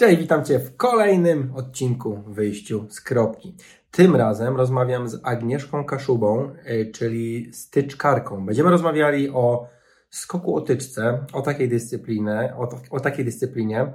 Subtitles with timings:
[0.00, 3.54] Cześć, witam Cię w kolejnym odcinku Wyjściu z Kropki.
[3.90, 8.46] Tym razem rozmawiam z Agnieszką Kaszubą, y, czyli styczkarką.
[8.46, 9.68] Będziemy rozmawiali o
[10.10, 13.92] skoku o tyczce, o takiej dyscyplinie, o, o takiej dyscyplinie.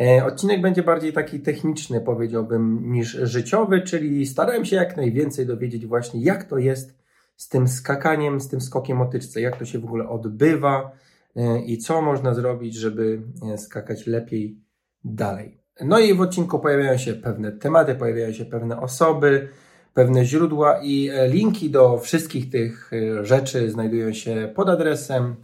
[0.00, 5.86] Y, odcinek będzie bardziej taki techniczny, powiedziałbym, niż życiowy, czyli starałem się jak najwięcej dowiedzieć
[5.86, 6.98] właśnie, jak to jest
[7.36, 10.92] z tym skakaniem, z tym skokiem o tyczce, jak to się w ogóle odbywa
[11.36, 13.22] y, i co można zrobić, żeby
[13.56, 14.67] skakać lepiej
[15.14, 15.58] dalej.
[15.80, 19.48] No i w odcinku pojawiają się pewne tematy, pojawiają się pewne osoby,
[19.94, 25.36] pewne źródła i e, linki do wszystkich tych e, rzeczy znajdują się pod adresem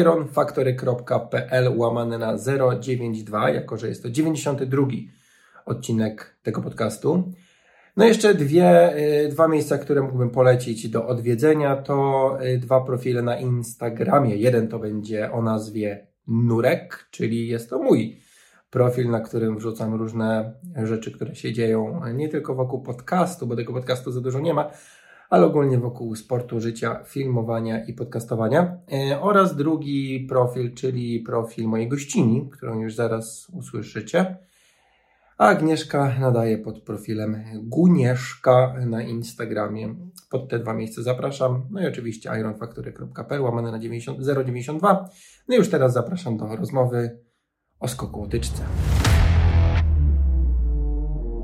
[0.00, 2.36] ironfactory.pl łamane na
[2.80, 4.86] 092, jako że jest to 92
[5.66, 7.32] odcinek tego podcastu.
[7.96, 13.38] No jeszcze dwie, e, dwa miejsca, które mógłbym polecić do odwiedzenia, to dwa profile na
[13.38, 14.36] Instagramie.
[14.36, 18.25] Jeden to będzie o nazwie Nurek, czyli jest to mój
[18.76, 20.52] profil, na którym wrzucam różne
[20.84, 24.70] rzeczy, które się dzieją nie tylko wokół podcastu, bo tego podcastu za dużo nie ma,
[25.30, 28.78] ale ogólnie wokół sportu, życia, filmowania i podcastowania.
[28.92, 34.36] E, oraz drugi profil, czyli profil mojej gościni, którą już zaraz usłyszycie.
[35.38, 39.94] A Agnieszka nadaje pod profilem Gunieszka na Instagramie.
[40.30, 41.66] Pod te dwa miejsca zapraszam.
[41.70, 45.08] No i oczywiście ironfactory.pl łamane na 90, 092.
[45.48, 47.25] No i już teraz zapraszam do rozmowy
[47.80, 48.62] o skoku łotyczce.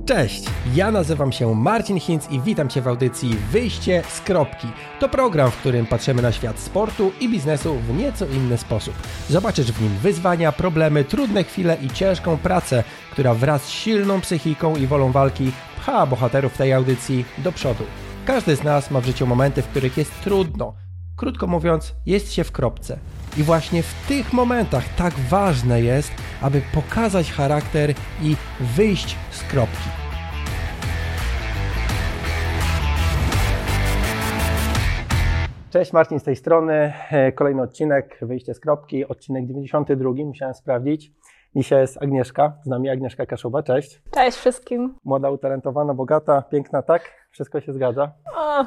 [0.06, 0.44] Cześć,
[0.74, 4.66] ja nazywam się Marcin Hinz i witam Cię w audycji Wyjście z kropki.
[5.00, 8.94] To program, w którym patrzymy na świat sportu i biznesu w nieco inny sposób.
[9.28, 14.76] Zobaczysz w nim wyzwania, problemy, trudne chwile i ciężką pracę, która wraz z silną psychiką
[14.76, 17.84] i wolą walki pcha bohaterów tej audycji do przodu.
[18.26, 20.74] Każdy z nas ma w życiu momenty, w których jest trudno.
[21.16, 22.98] Krótko mówiąc, jest się w kropce.
[23.38, 27.90] I właśnie w tych momentach tak ważne jest, aby pokazać charakter
[28.22, 29.88] i wyjść z kropki.
[35.70, 36.92] Cześć, Marcin z tej strony.
[37.10, 41.12] E, kolejny odcinek, wyjście z kropki, odcinek 92, musiałem sprawdzić.
[41.56, 44.02] Dzisiaj jest Agnieszka, z nami Agnieszka Kaszuba, cześć.
[44.10, 44.94] Cześć wszystkim.
[45.04, 47.02] Młoda, utalentowana, bogata, piękna, tak?
[47.30, 48.12] Wszystko się zgadza?
[48.36, 48.64] O,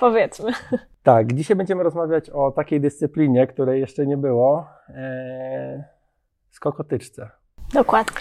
[0.00, 0.52] powiedzmy.
[1.02, 4.68] Tak, dzisiaj będziemy rozmawiać o takiej dyscyplinie, której jeszcze nie było.
[4.88, 5.84] E,
[6.50, 7.30] skokotyczce.
[7.74, 8.16] Dokładnie.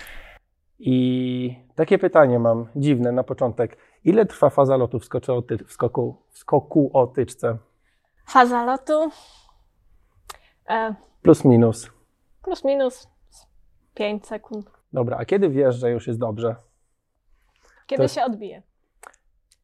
[0.80, 3.78] I takie pytanie mam, dziwne na początek.
[4.04, 7.58] Ile trwa faza lotu w, skoku, w, skoku, w skoku o tyczce?
[8.26, 9.12] Faza lotu?
[10.70, 11.92] E, plus minus.
[12.44, 13.08] Plus minus
[13.94, 14.72] 5 sekund.
[14.94, 16.56] Dobra, a kiedy wiesz, że już jest dobrze?
[17.88, 18.16] Kiedy jest...
[18.16, 18.62] się odbije.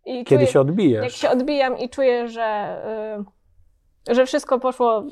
[0.09, 1.03] I Kiedy czuję, się odbijesz?
[1.03, 2.78] Jak się odbijam i czuję, że,
[4.08, 5.03] yy, że wszystko poszło,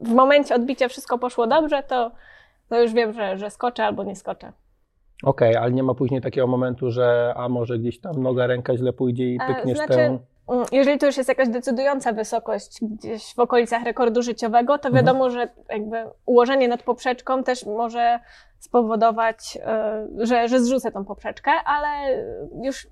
[0.00, 2.10] w momencie odbicia wszystko poszło dobrze, to,
[2.68, 4.52] to już wiem, że, że skoczę albo nie skoczę.
[5.22, 8.76] Okej, okay, ale nie ma później takiego momentu, że a może gdzieś tam noga, ręka
[8.76, 10.18] źle pójdzie i e, pykniesz znaczy, tę...
[10.48, 14.94] Mm, jeżeli to już jest jakaś decydująca wysokość gdzieś w okolicach rekordu życiowego, to mhm.
[14.94, 15.32] wiadomo, mhm.
[15.32, 15.96] że jakby
[16.26, 18.20] ułożenie nad poprzeczką też może
[18.58, 19.58] spowodować,
[20.16, 21.88] yy, że, że zrzucę tą poprzeczkę, ale
[22.62, 22.88] już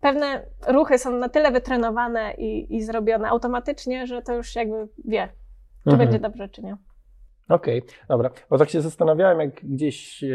[0.00, 5.28] pewne ruchy są na tyle wytrenowane i, i zrobione automatycznie, że to już jakby wie,
[5.84, 5.98] czy mhm.
[5.98, 6.76] będzie dobrze, czy nie.
[7.48, 8.30] Okej, okay, dobra.
[8.50, 10.28] Bo tak się zastanawiałem, jak gdzieś e,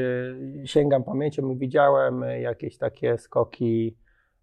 [0.65, 3.97] sięgam pamięcią i widziałem jakieś takie skoki,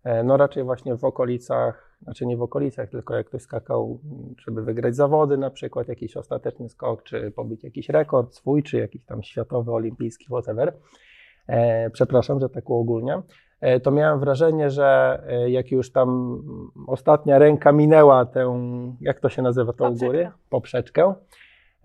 [0.05, 4.00] e, no raczej właśnie w okolicach, znaczy nie w okolicach, tylko jak ktoś skakał,
[4.38, 9.05] żeby wygrać zawody, na przykład jakiś ostateczny skok, czy pobić jakiś rekord swój, czy jakiś
[9.05, 10.72] tam światowy, olimpijski, whatever.
[11.47, 13.22] E, przepraszam, że tak uogólniam.
[13.62, 16.39] E, to miałem wrażenie, że e, jak już tam
[16.87, 18.61] ostatnia ręka minęła tę,
[19.00, 20.31] jak to się nazywa to u góry?
[20.50, 21.15] Poprzeczkę.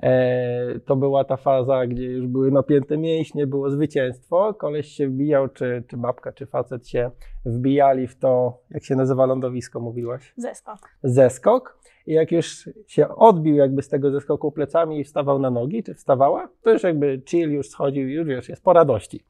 [0.04, 4.54] E, to była ta faza, gdzie już były napięte mięśnie, było zwycięstwo.
[4.54, 7.12] Koleś się wbijał, czy, czy babka, czy facet się
[7.46, 10.34] wbijali w to, jak się nazywa lądowisko, mówiłaś?
[10.38, 10.80] Zeskok.
[11.04, 11.78] Zeskok.
[12.08, 15.94] I jak już się odbił jakby z tego zeskoku plecami i wstawał na nogi, czy
[15.94, 19.24] wstawała, to już jakby chill już schodził, już wiesz, jest po radości.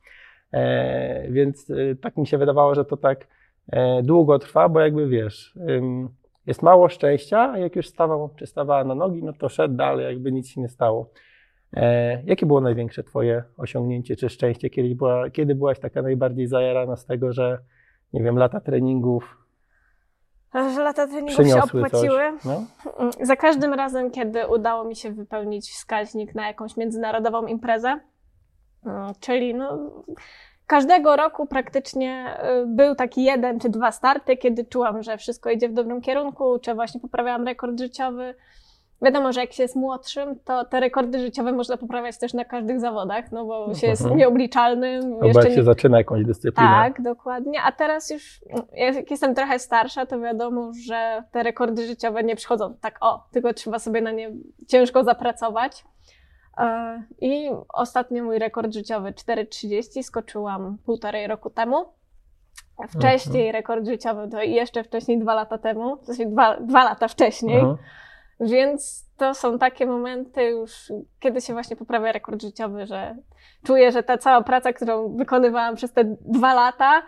[0.54, 3.28] E, więc e, tak mi się wydawało, że to tak
[3.72, 5.54] e, długo trwa, bo jakby wiesz,
[6.46, 10.06] jest mało szczęścia, a jak już stawał czy stawała na nogi, no to szedł dalej,
[10.06, 11.10] jakby nic się nie stało.
[12.26, 14.70] Jakie było największe Twoje osiągnięcie czy szczęście?
[14.70, 17.60] Kiedy, była, kiedy byłaś taka najbardziej zajarana z tego, że
[18.14, 19.38] nie wiem, lata treningów
[20.54, 22.22] że lata treningów się opłaciły.
[22.46, 22.64] No?
[23.22, 28.00] Za każdym razem, kiedy udało mi się wypełnić wskaźnik na jakąś międzynarodową imprezę,
[29.20, 29.80] czyli no,
[30.68, 35.70] każdego roku praktycznie y, był taki jeden czy dwa starty, kiedy czułam, że wszystko idzie
[35.70, 38.36] w dobrym kierunku, czy właśnie poprawiałam rekord życiowy.
[39.02, 42.80] Wiadomo, że jak się jest młodszym, to te rekordy życiowe można poprawiać też na każdych
[42.80, 44.20] zawodach, no bo się jest Mhm.
[44.20, 45.14] nieobliczalnym.
[45.14, 46.70] Albo jeszcze jak się nie- zaczyna jakąś dyscyplinę.
[46.70, 47.62] Tak, dokładnie.
[47.62, 48.42] A teraz już,
[48.74, 53.54] jak jestem trochę starsza, to wiadomo, że te rekordy życiowe nie przychodzą tak o, tylko
[53.54, 54.32] trzeba sobie na nie
[54.68, 55.86] ciężko zapracować.
[56.58, 61.86] E, I ostatnio mój rekord życiowy 4,30 skoczyłam półtorej roku temu.
[62.90, 67.60] Wcześniej rekord życiowy to jeszcze wcześniej dwa lata temu, to znaczy dwa, dwa lata wcześniej.
[67.60, 67.78] Mhm.
[68.40, 73.16] Więc to są takie momenty już, kiedy się właśnie poprawia rekord życiowy, że
[73.64, 77.04] czuję, że ta cała praca, którą wykonywałam przez te dwa lata,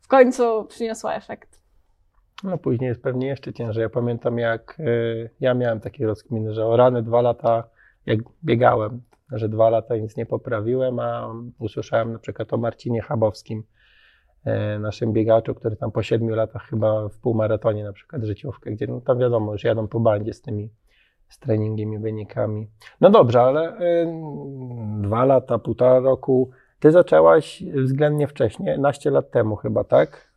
[0.00, 1.60] w końcu przyniosła efekt.
[2.44, 3.82] No później jest pewnie jeszcze ciężej.
[3.82, 7.64] Ja pamiętam jak y, ja miałem takie rozkminy, że o rany dwa lata,
[8.06, 9.02] jak biegałem,
[9.32, 13.62] że dwa lata nic nie poprawiłem, a usłyszałem na przykład o Marcinie Chabowskim,
[14.46, 18.86] y, naszym biegaczu, który tam po siedmiu latach chyba w półmaratonie na przykład życiówkę, gdzie
[18.86, 20.70] no tam wiadomo, już jadą po bandzie z tymi
[21.28, 22.70] z treningiem i wynikami.
[23.00, 24.06] No dobrze, ale y,
[25.02, 30.34] dwa lata, półtora roku, ty zaczęłaś względnie wcześniej, naście lat temu chyba, tak?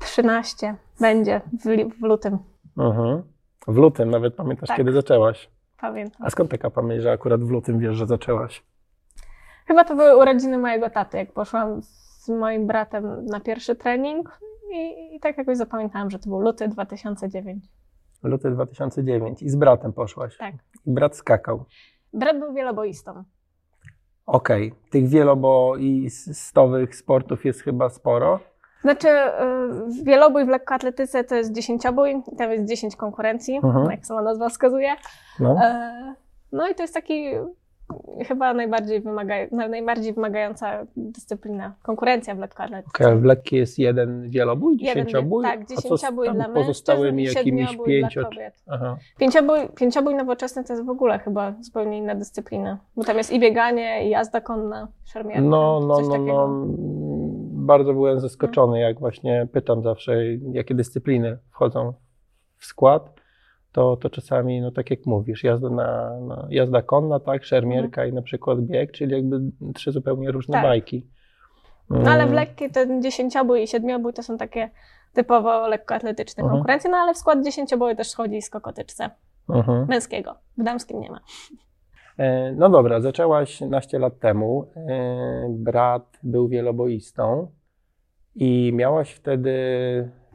[0.00, 2.38] 13 będzie w, w lutym,
[2.78, 3.22] Mhm.
[3.68, 4.76] W lutym nawet pamiętasz, Tak.
[4.76, 5.50] kiedy zaczęłaś.
[5.80, 6.26] Pamiętam.
[6.26, 8.62] A skąd taka pamięć, że akurat w lutym wiesz, że zaczęłaś?
[9.66, 14.40] Chyba to były urodziny mojego taty, jak poszłam z moim bratem na pierwszy trening
[14.72, 17.64] i, i tak jakoś zapamiętałam, że to był luty 2009.
[18.22, 20.36] Luty 2009 i z bratem poszłaś.
[20.36, 20.54] Tak.
[20.86, 21.64] I brat skakał.
[22.12, 23.24] Brat był wieloboistą.
[24.26, 28.40] Okej, tych wieloboistowych sportów jest chyba sporo.
[28.82, 33.90] Znaczy, y, wielobój w lekkoatletyce to jest dziesięciobój, tam jest 10 konkurencji, Mhm.
[33.90, 34.88] jak sama nazwa wskazuje.
[35.40, 35.56] No.
[35.62, 36.14] E,
[36.52, 37.24] No i to jest taki
[38.28, 42.88] chyba najbardziej, wymaga, najbardziej wymagająca dyscyplina, konkurencja w lekkoatletyce.
[42.94, 45.44] Okej, ale w lekkiej jest jeden wielobój, Jeden, dziesięciobój?
[45.44, 48.20] tak, A co z dziesięciobój dla mężczyzn pozostałymi jakimiś pięcio...
[48.20, 48.54] dla kobiet.
[48.70, 48.96] Aha.
[49.18, 53.40] Pięciobój, pięciobój nowoczesny to jest w ogóle chyba zupełnie inna dyscyplina, bo tam jest i
[53.40, 56.48] bieganie, i jazda konna, szermierka, No, no, coś no, takiego.
[56.48, 56.66] no.
[57.66, 61.92] Bardzo byłem zaskoczony, jak właśnie pytam zawsze, jakie dyscypliny wchodzą
[62.56, 63.14] w skład.
[63.72, 68.12] To, to czasami, no tak jak mówisz, jazda, na, na, jazda konna, tak, szermierka i
[68.12, 69.40] na przykład bieg, czyli jakby
[69.74, 70.62] trzy zupełnie różne Mhm.
[70.64, 70.70] Tak.
[70.70, 71.06] bajki.
[71.90, 74.70] No ale w Mm, lekkiej ten dziesięciobój i siedmiobój to są takie
[75.12, 76.58] typowo lekkoatletyczne Mhm.
[76.58, 79.10] konkurencje, no ale w skład dziesięcioboju też wchodzi skokotyczce
[79.48, 79.86] mhm.
[79.88, 80.34] męskiego.
[80.58, 81.20] W damskim nie ma.
[82.18, 84.66] E, No dobra, zaczęłaś naście lat temu.
[84.76, 87.48] E, Brat był wieloboistą
[88.36, 89.54] i miałaś wtedy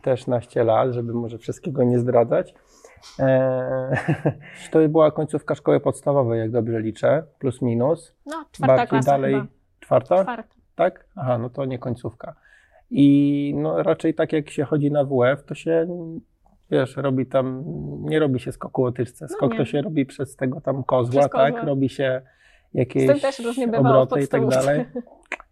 [0.01, 2.53] też naście lat, żeby może wszystkiego nie zdradzać.
[3.19, 3.98] E,
[4.71, 8.15] To była końcówka szkoły podstawowej, jak dobrze liczę, plus minus.
[8.25, 9.33] No, czwarta Bardziej klasa dalej.
[9.33, 9.48] chyba.
[9.80, 10.24] Czwarta?
[10.24, 10.56] Czwarta.
[10.75, 11.06] Tak?
[11.15, 12.36] Aha, no to nie końcówka.
[12.92, 15.88] I no raczej tak jak się chodzi na WF, to się
[16.71, 17.63] wiesz, robi tam,
[18.01, 19.25] nie robi się skoku łotyczce.
[19.30, 19.57] No Skok nie.
[19.57, 21.51] to się robi przez tego tam kozła, Przez kozła.
[21.51, 21.63] tak?
[21.63, 22.21] Robi się
[22.71, 24.85] Z jakieś tym też różnie bywało obroty i tak dalej.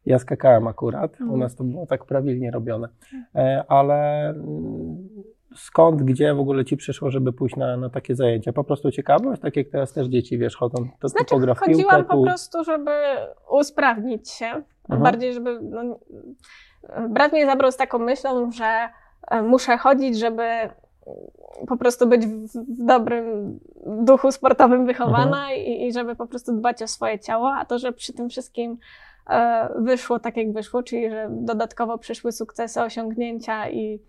[0.06, 1.40] Ja skakałem akurat, u Mhm.
[1.40, 2.88] nas to było tak prawilnie robione.
[3.36, 5.10] E, Ale mm,
[5.56, 8.54] skąd, gdzie w ogóle ci przyszło, żeby pójść na, na takie zajęcia?
[8.54, 12.24] Po prostu ciekawość, tak jak teraz też dzieci, wiesz, chodzą to Znaczy, chodziłam po tu-
[12.24, 12.92] prostu, żeby
[13.52, 14.46] usprawnić się.
[14.46, 15.04] Mhm.
[15.04, 15.60] Bardziej, żeby.
[15.62, 16.00] No,
[17.10, 18.90] brat mnie zabrał z taką myślą, że
[19.32, 20.44] e, muszę chodzić, żeby
[21.68, 25.60] po prostu być w, dobrym duchu sportowym wychowana Mhm.
[25.62, 28.78] i, i żeby po prostu dbać o swoje ciało, a to, że przy tym wszystkim
[29.30, 34.02] e, wyszło tak, jak wyszło, czyli że dodatkowo przyszły sukcesy, osiągnięcia i,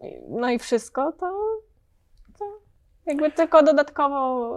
[0.00, 1.30] i no i wszystko, to,
[2.38, 2.44] to
[3.06, 4.52] jakby tylko dodatkowo.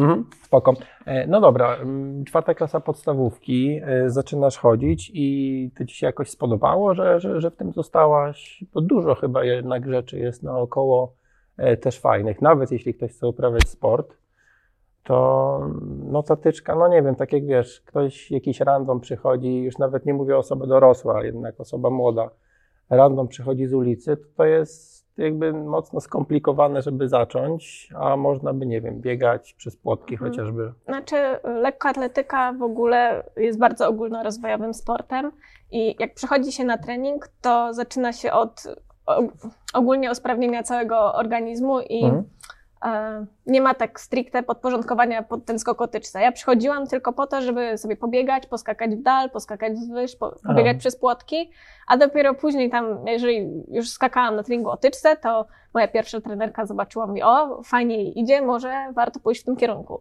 [0.00, 0.74] Mhm, spoko.
[1.06, 6.30] E, No dobra, mm, czwarta klasa podstawówki, e, zaczynasz chodzić i to ci się jakoś
[6.30, 8.64] spodobało, że, że, że w tym zostałaś?
[8.74, 11.14] Bo dużo chyba jednak rzeczy jest naokoło
[11.56, 12.42] e, też fajnych.
[12.42, 14.16] Nawet jeśli ktoś chce uprawiać sport,
[15.04, 15.60] to
[16.04, 20.14] no zatyczka, no nie wiem, tak jak wiesz, ktoś jakiś random przychodzi, już nawet nie
[20.14, 22.30] mówię osoba dorosła, jednak osoba młoda,
[22.90, 28.80] random przychodzi z ulicy, to jest jakby mocno skomplikowane, żeby zacząć, a można by, nie
[28.80, 30.30] wiem, biegać przez płotki Mhm.
[30.30, 30.72] chociażby.
[30.84, 35.32] Znaczy, lekkoatletyka w ogóle jest bardzo ogólnorozwojowym sportem
[35.70, 38.62] i jak przychodzi się na trening, to zaczyna się od
[39.74, 42.24] ogólnie usprawnienia całego organizmu i Mhm.
[42.84, 46.20] E, nie ma tak stricte podporządkowania pod ten skokotyczce.
[46.20, 50.76] Ja przychodziłam tylko po to, żeby sobie pobiegać, poskakać w dal, poskakać wzwyż, po, pobiegać
[50.76, 51.50] przez płotki,
[51.86, 56.66] a dopiero później tam, jeżeli już skakałam na treningu o tyczce, to moja pierwsza trenerka
[56.66, 60.00] zobaczyła mi, o, fajnie idzie, może warto pójść w tym kierunku.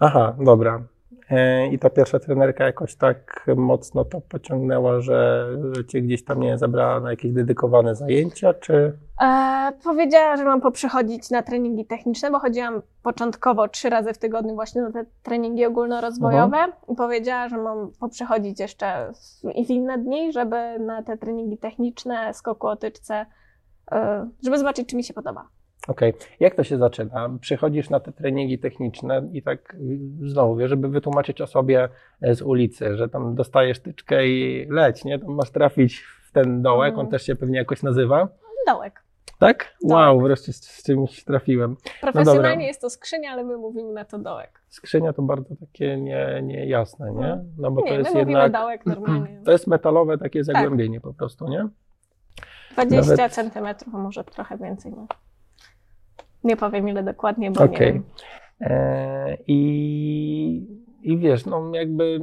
[0.00, 0.82] Aha, dobra.
[1.30, 6.40] E, I ta pierwsza trenerka jakoś tak mocno to pociągnęła, że, że cię gdzieś tam
[6.40, 8.98] nie zabrała na jakieś dedykowane zajęcia, czy?
[9.22, 14.54] E, powiedziała, że mam poprzychodzić na treningi techniczne, bo chodziłam początkowo trzy razy w tygodniu
[14.54, 16.72] właśnie na te treningi ogólnorozwojowe Mhm.
[16.88, 19.12] i powiedziała, że mam poprzychodzić jeszcze
[19.66, 23.26] w inne dni, żeby na te treningi techniczne, skoku o tyczce,
[23.92, 25.48] e, żeby zobaczyć, czy mi się podoba.
[25.88, 26.14] Okej.
[26.40, 27.30] Jak to się zaczyna?
[27.40, 29.98] Przychodzisz na te treningi techniczne i tak y,
[30.28, 31.88] znowu, wiesz, żeby wytłumaczyć osobie
[32.22, 35.18] e, z ulicy, że tam dostajesz tyczkę i leć, nie?
[35.18, 35.98] Tam masz trafić
[36.28, 37.06] w ten dołek, Mhm.
[37.06, 38.28] on też się pewnie jakoś nazywa.
[38.66, 39.02] Dołek.
[39.38, 39.74] Tak?
[39.82, 39.94] Dołek.
[40.06, 41.76] Wow, wreszcie z, z czymś trafiłem.
[42.00, 44.60] Profesjonalnie jest to skrzynia, ale my mówimy na to dołek.
[44.68, 47.44] Skrzynia to bardzo takie nie, niejasne, nie?
[47.58, 48.52] No bo Nie, to jest my mówimy jednak...
[48.62, 49.40] dołek normalnie.
[49.44, 51.68] To jest metalowe takie zagłębienie po prostu, nie?
[52.72, 54.92] 20 Nawet- centymetrów, może trochę więcej.
[54.96, 55.06] No.
[56.44, 57.92] Nie powiem ile dokładnie, bo nie Okej.
[57.92, 58.02] wiem.
[58.60, 60.66] E, I,
[61.02, 62.20] I wiesz, no jakby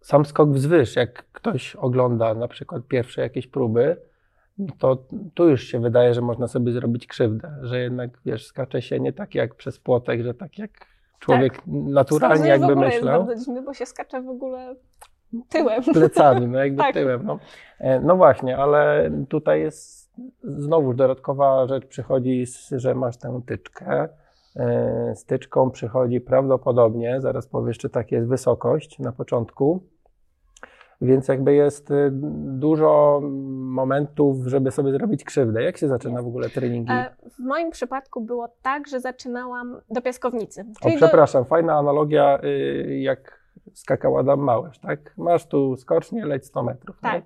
[0.00, 3.96] sam skok wzwyż, jak ktoś ogląda na przykład pierwsze jakieś próby,
[4.78, 4.98] to
[5.34, 9.12] tu już się wydaje, że można sobie zrobić krzywdę, że jednak wiesz, skacze się nie
[9.12, 10.70] tak jak przez płotek, że tak jak
[11.18, 12.90] człowiek naturalnie Skok w jakby myślał.
[12.90, 14.76] jest bardzo dziwny, bo się skacze w ogóle
[15.48, 15.82] tyłem.
[15.82, 16.94] plecami, no jakby Tak.
[16.94, 17.26] tyłem.
[17.26, 17.38] No.
[17.78, 20.01] E, no właśnie, ale tutaj jest
[20.44, 24.08] znowu dodatkowa rzecz przychodzi, że masz tę tyczkę.
[24.56, 29.82] E, Z tyczką przychodzi prawdopodobnie, zaraz powiesz, czy tak jest wysokość na początku.
[31.00, 32.10] Więc jakby jest y,
[32.58, 33.20] dużo
[33.52, 35.62] momentów, żeby sobie zrobić krzywdę.
[35.62, 36.92] Jak się zaczyna w ogóle treningi?
[36.92, 40.60] E, W moim przypadku było tak, że zaczynałam do piaskownicy.
[40.60, 43.41] O, Czyli do, przepraszam, fajna analogia, y, jak
[43.74, 44.98] skakał Adam Małysz, tak?
[45.16, 46.96] Masz tu skocznie, leć 100 metrów.
[47.00, 47.22] tak.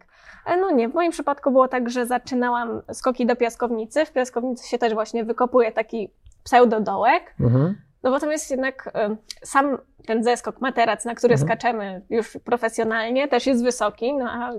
[0.47, 4.05] E, No nie, w moim przypadku było tak, że zaczynałam skoki do piaskownicy.
[4.07, 6.11] W piaskownicy się też właśnie wykopuje taki
[6.45, 7.35] pseudodołek.
[7.41, 7.75] Mhm.
[8.03, 11.49] No bo tam jest jednak e, sam ten zeskok, materac, na który Mhm.
[11.49, 14.53] skaczemy już profesjonalnie, też jest wysoki, no a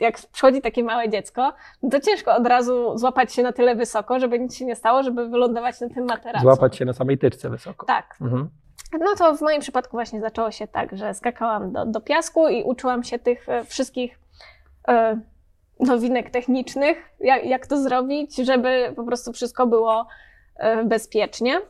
[0.00, 4.20] jak przychodzi takie małe dziecko, no to ciężko od razu złapać się na tyle wysoko,
[4.20, 6.42] żeby nic się nie stało, żeby wylądować na tym materacu.
[6.42, 7.86] Złapać się na samej tyczce wysoko.
[7.86, 8.16] Tak.
[8.20, 8.48] Mhm.
[8.98, 12.62] No to w moim przypadku właśnie zaczęło się tak, że skakałam do, do piasku i
[12.62, 14.18] uczyłam się tych e, wszystkich
[14.88, 15.20] e,
[15.80, 20.06] nowinek technicznych, jak, jak to zrobić, żeby po prostu wszystko było
[20.56, 21.60] e, bezpiecznie.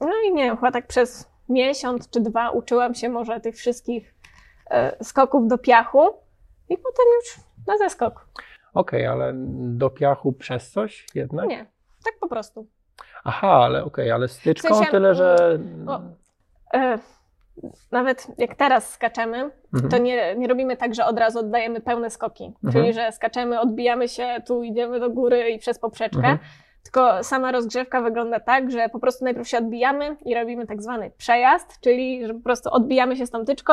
[0.00, 4.14] No i nie wiem, chyba tak przez miesiąc czy dwa uczyłam się może tych wszystkich
[4.70, 6.08] e, skoków do piachu
[6.68, 8.28] i potem już na zeskok.
[8.74, 11.48] Okej, ale do piachu przez coś jednak?
[11.48, 11.66] Nie,
[12.04, 12.66] tak po prostu.
[13.24, 15.58] Aha, ale okej, ale styczką W sensie, tyle, że...
[15.86, 16.23] o, E,
[17.92, 19.90] nawet jak teraz skaczemy, Mhm.
[19.90, 22.44] to nie, nie robimy tak, że od razu oddajemy pełne skoki.
[22.64, 22.72] Mhm.
[22.72, 26.16] Czyli, że skaczemy, odbijamy się, tu idziemy do góry i przez poprzeczkę.
[26.18, 26.38] Mhm.
[26.82, 31.10] Tylko sama rozgrzewka wygląda tak, że po prostu najpierw się odbijamy i robimy tak zwany
[31.16, 33.72] przejazd, czyli że po prostu odbijamy się z tą tyczką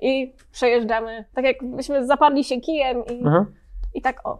[0.00, 1.24] i przejeżdżamy.
[1.34, 3.54] Tak jakbyśmy zaparli się kijem i, Mhm.
[3.94, 4.38] i tak o.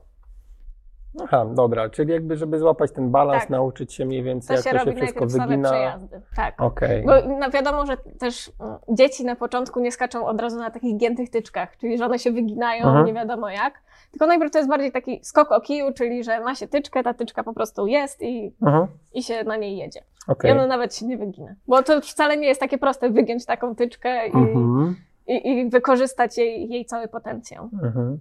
[1.24, 3.50] Aha, dobra, czyli jakby, żeby złapać ten balans, Tak.
[3.50, 5.70] nauczyć się mniej To więcej, jak się to się wszystko wygina.
[5.70, 6.20] przejazdy.
[6.36, 6.62] Tak.
[6.62, 7.04] Okej.
[7.04, 10.96] Bo no wiadomo, że też mm, dzieci na początku nie skaczą od razu na takich
[10.96, 13.06] giętych tyczkach, czyli że one się wyginają, Mhm.
[13.06, 13.74] nie wiadomo jak.
[14.10, 17.14] Tylko najpierw to jest bardziej taki skok o kiju, czyli że ma się tyczkę, ta
[17.14, 18.86] tyczka po prostu jest i, Mhm.
[19.14, 20.00] i się na niej jedzie.
[20.28, 20.50] Okej.
[20.50, 21.54] I ona nawet się nie wygina.
[21.68, 24.96] Bo to wcale nie jest takie proste wygiąć taką tyczkę i, Mhm.
[25.26, 27.68] i, i wykorzystać jej, jej cały potencjał.
[27.82, 28.18] Mhm.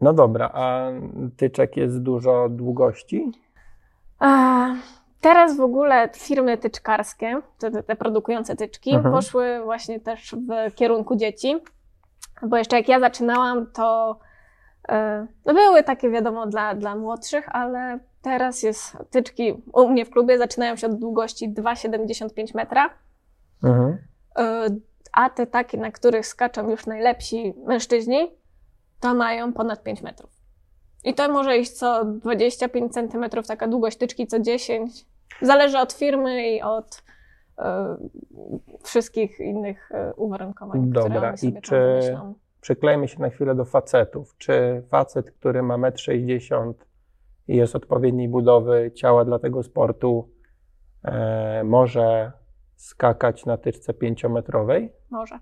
[0.00, 0.90] No dobra, a
[1.36, 3.32] tyczek jest dużo długości?
[4.18, 4.66] A,
[5.20, 9.14] teraz w ogóle firmy tyczkarskie, te, te, produkujące tyczki, Mhm.
[9.14, 10.34] poszły właśnie też
[10.70, 11.56] w kierunku dzieci.
[12.42, 14.18] Bo jeszcze jak ja zaczynałam, to
[14.88, 20.10] e, no były takie wiadomo dla, dla młodszych, ale teraz jest tyczki u mnie w
[20.10, 22.90] klubie zaczynają się od długości 2,75 metra.
[23.64, 23.98] Mhm.
[24.38, 24.66] E,
[25.12, 28.39] A te takie, na których skaczą już najlepsi mężczyźni,
[29.00, 30.40] to mają ponad 5 metrów.
[31.04, 35.06] I to może iść co 25 centymetrów, taka długość tyczki co 10.
[35.42, 37.02] Zależy od firmy i od
[37.58, 37.96] e,
[38.82, 41.60] wszystkich innych e, uwarunkowań, Dobra, które oni i sobie
[42.12, 42.40] tam czy-.
[42.60, 44.34] Przyklejmy się na chwilę do facetów.
[44.38, 46.74] Czy facet, który ma 1,60 m
[47.48, 50.28] i jest odpowiedniej budowy ciała dla tego sportu,
[51.04, 52.32] e, może
[52.76, 54.92] skakać na tyczce pięciometrowej?
[55.10, 55.38] Może.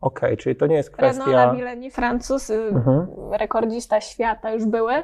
[0.00, 1.30] Okej, czyli to nie jest kwestia...
[1.30, 3.06] Lavillenie, Francuz, y, Mhm.
[3.32, 4.94] rekordzista świata już były.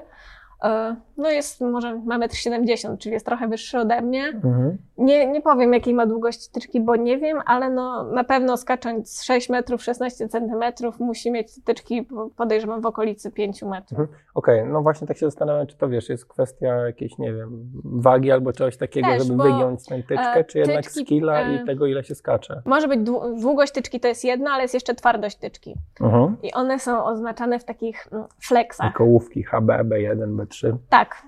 [0.62, 4.26] E, no jest może ma 1,70 m, czyli jest trochę wyższy ode mnie.
[4.28, 4.78] Mhm.
[4.98, 9.22] Nie, nie powiem jakiej ma długości tyczki, bo nie wiem, ale no na pewno skacząc
[9.22, 14.00] 6 metrów, 16 centymetrów musi mieć tyczki podejrzewam w okolicy 5 metrów.
[14.00, 14.18] Mhm.
[14.34, 18.32] Okej, no właśnie tak się zastanawiam, czy to wiesz, jest kwestia jakiejś, nie wiem, wagi
[18.32, 21.66] albo czegoś takiego, Też, żeby wygiąć tę tyczkę, e, czy jednak tyczki, skilla e, i
[21.66, 22.62] tego, ile się skacze.
[22.64, 25.74] Może być dłu- długość tyczki to jest jedno, ale jest jeszcze twardość tyczki.
[26.00, 26.36] Mhm.
[26.42, 28.92] I one są oznaczane w takich mm, flexach.
[28.92, 30.76] Kołówki HB, B1, B3.
[30.88, 31.26] Tak,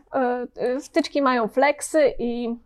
[0.58, 2.56] y, y, wtyczki mają flexy i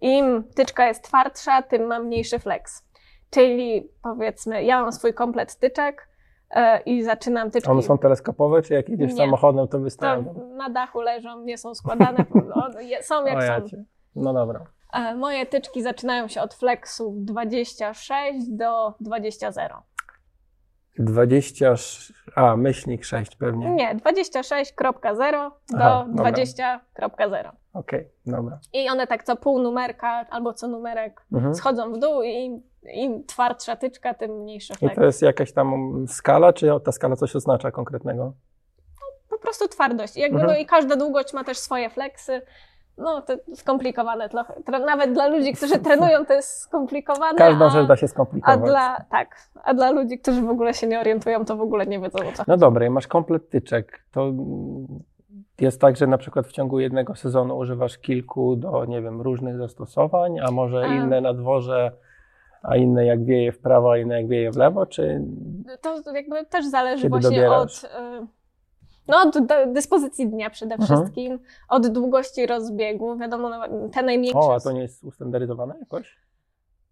[0.00, 2.84] im tyczka jest twardsza, tym ma mniejszy flex.
[3.30, 6.08] Czyli powiedzmy, ja mam swój komplet tyczek
[6.50, 7.70] y, i zaczynam tyczki.
[7.70, 9.16] One są teleskopowe, czy jak jedziesz Nie.
[9.16, 10.34] samochodem, to to wystają?
[10.56, 12.24] na dachu leżą, nie są składane,
[13.02, 13.76] są jak ja są.
[14.16, 14.64] No dobra.
[14.92, 19.82] E, Moje tyczki zaczynają się od flexów 26 do 20,0.
[20.98, 21.74] 20,
[22.36, 23.70] a myślnik 6 pewnie.
[23.70, 26.32] Nie, 26.0 do Aha, dobra.
[26.32, 27.50] 20.0.
[27.72, 28.58] Okej, dobra.
[28.72, 31.54] I one tak co pół numerka albo co numerek Mhm.
[31.54, 32.62] schodzą w dół i
[32.94, 34.94] im, twardsza tyczka, tym mniejszy I flex.
[34.96, 38.32] to jest jakaś tam skala, czy ta skala coś oznacza konkretnego?
[39.30, 40.16] Po prostu twardość.
[40.16, 40.52] I Jakby, Mhm.
[40.56, 42.42] no i każda długość ma też swoje flexy.
[42.98, 44.54] No to skomplikowane trochę.
[44.86, 47.38] Nawet dla ludzi, którzy trenują, to jest skomplikowane.
[47.38, 48.60] Każdą a, rzecz da się a skomplikować.
[48.60, 52.00] dla, tak, a dla ludzi, którzy w ogóle się nie orientują, to w ogóle nie
[52.00, 52.42] wiedzą o co.
[52.46, 54.04] No dobra, i masz komplet tyczek.
[54.12, 54.32] To
[55.60, 59.56] jest tak, że na przykład w ciągu jednego sezonu używasz kilku do, nie wiem, różnych
[59.58, 60.86] zastosowań, a może A.
[60.86, 61.92] inne na dworze,
[62.62, 65.22] a inne jak wieje w prawo, a inne jak wieje w lewo, czy
[65.82, 67.84] To jakby też zależy Kiedy właśnie dobierasz?
[67.84, 68.26] od, y,
[69.08, 69.38] no, od
[69.72, 71.00] dyspozycji dnia przede Mhm.
[71.00, 71.38] wszystkim,
[71.68, 73.16] od długości rozbiegu.
[73.16, 74.38] Wiadomo, no, te najmniejsze.
[74.38, 76.16] o, a to nie jest ustandaryzowane jakoś?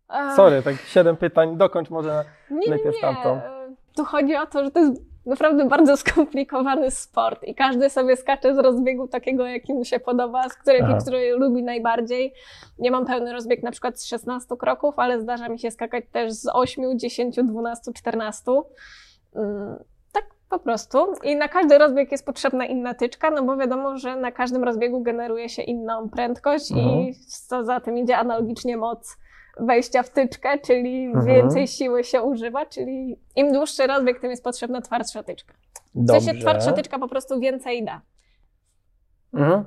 [0.08, 2.24] A, Sorry, tak siedem pytań, dokończ może.
[2.50, 3.00] Nie, najpierw nie.
[3.00, 3.40] tamtą.
[3.96, 8.54] Tu chodzi o to, że to jest naprawdę bardzo skomplikowany sport i każdy sobie skacze
[8.54, 12.34] z rozbiegu takiego, jaki mu się podoba, z którego, który lubi najbardziej.
[12.78, 16.32] Nie mam pełny rozbieg na przykład z 16 kroków, ale zdarza mi się skakać też
[16.32, 18.52] z 8, 10, 12, 14.
[20.50, 20.98] Po prostu.
[21.24, 25.02] I na każdy rozbieg jest potrzebna inna tyczka, no bo wiadomo, że na każdym rozbiegu
[25.02, 26.88] generuje się inną prędkość Mhm.
[27.00, 27.14] i
[27.48, 29.16] co za tym idzie analogicznie moc
[29.60, 31.26] wejścia w tyczkę, czyli Mhm.
[31.26, 35.54] więcej siły się używa, czyli im dłuższy rozbieg, tym jest potrzebna twardsza tyczka.
[35.94, 38.00] W sensie twardsza tyczka po prostu więcej da.
[39.34, 39.64] Mhm.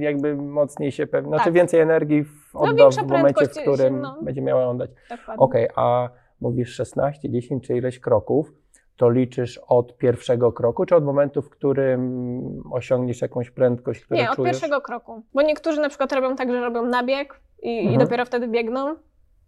[0.00, 1.52] Jakby mocniej się pewnie, znaczy Tak.
[1.54, 4.18] więcej energii w, No, odda większa w momencie, w którym no.
[4.22, 4.90] będzie miała on dać.
[5.38, 6.08] Okej, a
[6.40, 8.52] mówisz 16, 10 czy ileś kroków,
[8.96, 14.30] to liczysz od pierwszego kroku, czy od momentu, w którym osiągniesz jakąś prędkość, którą Nie,
[14.30, 14.50] od czujesz?
[14.52, 15.22] pierwszego kroku.
[15.34, 17.98] Bo niektórzy na przykład robią tak, że robią nabieg i, i Mhm.
[17.98, 18.94] dopiero wtedy biegną.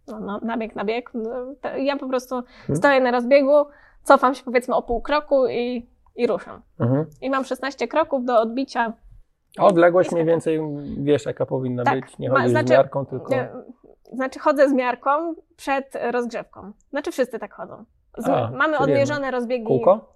[0.07, 1.11] No, no, nabieg, nabieg.
[1.15, 1.31] No,
[1.79, 2.77] Ja po prostu Mhm.
[2.77, 3.53] stoję na rozbiegu,
[4.03, 6.63] cofam się powiedzmy o pół kroku i, i ruszam.
[6.81, 7.07] Mhm.
[7.23, 8.93] I mam 16 kroków do odbicia.
[9.59, 10.61] A odległość mniej więcej
[10.99, 12.19] wiesz, jaka powinna Tak, być.
[12.19, 13.31] Nie chodzisz z znaczy- miarką, tylko.
[14.13, 16.73] Znaczy chodzę z miarką przed rozgrzewką.
[16.91, 17.85] Znaczy wszyscy tak chodzą.
[18.19, 19.67] Z, A, mamy odmierzone rozbiegi.
[19.67, 20.15] Kółko?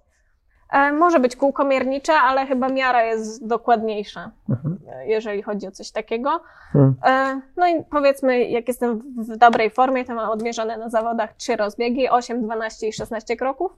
[0.71, 4.79] E, może być kółko miernicze, ale chyba miara jest dokładniejsza, Mhm.
[4.89, 6.41] e, jeżeli chodzi o coś takiego.
[6.71, 6.95] Hmm.
[7.05, 11.55] E, no i powiedzmy, jak jestem w- dobrej formie, to mam odmierzone na zawodach trzy
[11.55, 13.71] rozbiegi, 8, 12 i 16 kroków.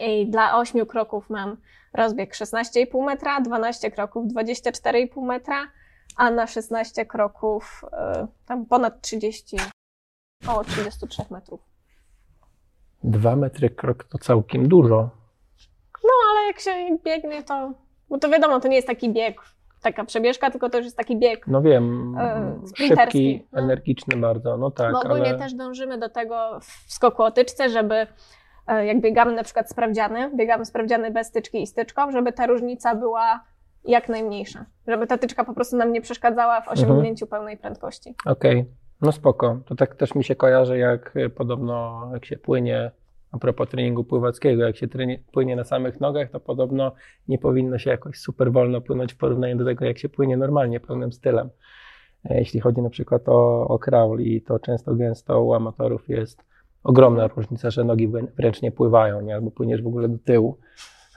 [0.00, 1.56] I dla 8 kroków mam
[1.94, 5.56] rozbieg 16,5 metra, 12 kroków 24,5 metra,
[6.16, 9.56] a na 16 kroków e, tam ponad 30,
[10.48, 11.60] około 33 metrów.
[13.04, 15.10] Dwa metry krok to całkiem dużo.
[16.30, 16.70] Ale jak się
[17.04, 17.72] biegnie, to.
[18.10, 19.40] Bo to wiadomo, to nie jest taki bieg,
[19.82, 21.46] taka przebieżka, tylko to już jest taki bieg.
[21.46, 23.60] No wiem, E, szybki, no.
[23.60, 27.68] energiczny bardzo, no tak, bo ogólnie ale też dążymy do tego w skoku o tyczce,
[27.68, 28.06] żeby
[28.66, 32.46] e, jak biegamy na przykład sprawdziany, biegamy sprawdziany bez tyczki i z tyczką, żeby ta
[32.46, 33.44] różnica była
[33.84, 34.64] jak najmniejsza.
[34.86, 38.14] Żeby ta tyczka po prostu nam nie przeszkadzała w osiągnięciu pełnej prędkości.
[38.26, 38.66] okej,
[39.02, 39.60] no spoko.
[39.66, 42.90] To tak też mi się kojarzy, jak y, podobno jak się płynie,
[43.32, 46.92] a propos treningu pływackiego, jak się treni- płynie na samych nogach, to podobno
[47.28, 50.80] nie powinno się jakoś super wolno płynąć w porównaniu do tego, jak się płynie normalnie,
[50.80, 51.50] pełnym stylem.
[52.24, 53.78] E, Jeśli chodzi na przykład o, o
[54.18, 56.44] i to często gęsto u amatorów jest
[56.84, 59.34] ogromna różnica, że nogi wrę- wręcz nie pływają, nie?
[59.34, 60.58] albo płyniesz w ogóle do tyłu,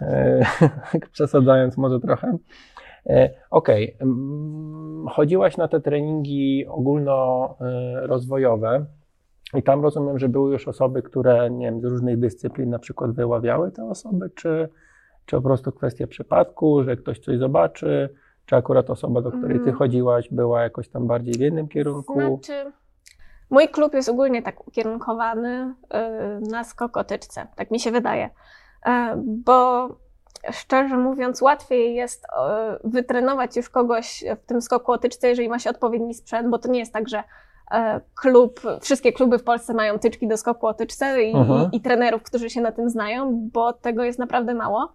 [0.02, 0.46] e,
[1.12, 2.38] przesadzając może trochę.
[3.06, 8.86] E, Okej, mm, chodziłaś na te treningi ogólnorozwojowe
[9.54, 13.12] i tam rozumiem, że były już osoby, które nie wiem, z różnych dyscyplin na przykład
[13.12, 14.70] wyławiały te osoby, czy,
[15.26, 18.10] czy po prostu kwestia przypadku, że ktoś coś zobaczy,
[18.46, 19.76] czy akurat osoba, do której ty Mm.
[19.76, 22.14] chodziłaś, była jakoś tam bardziej w jednym kierunku?
[22.14, 22.72] Znaczy,
[23.50, 25.74] mój klub jest ogólnie tak ukierunkowany y,
[26.52, 28.30] na skok o tyczce, tak mi się wydaje.
[28.86, 29.88] E, Bo
[30.52, 35.60] szczerze mówiąc, łatwiej jest e, wytrenować już kogoś w tym skoku o tyczce, jeżeli ma
[35.60, 37.24] się odpowiedni sprzęt, bo to nie jest tak, że
[37.72, 41.70] e, klub, wszystkie kluby w Polsce mają tyczki do skoku o tyczce i, Mhm.
[41.72, 44.94] i, i trenerów, którzy się na tym znają, bo tego jest naprawdę mało.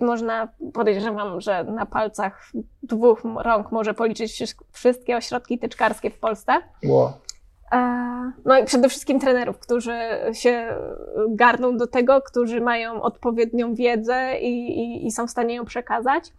[0.00, 2.50] Można, podejrzewam, że na palcach
[2.82, 6.52] dwóch rąk może policzyć wszy- wszystkie ośrodki tyczkarskie w Polsce.
[6.86, 7.12] Ło.
[7.74, 8.04] E,
[8.44, 9.98] No i przede wszystkim trenerów, którzy
[10.32, 10.76] się
[11.28, 16.32] garną do tego, którzy mają odpowiednią wiedzę i, i, i są w stanie ją przekazać.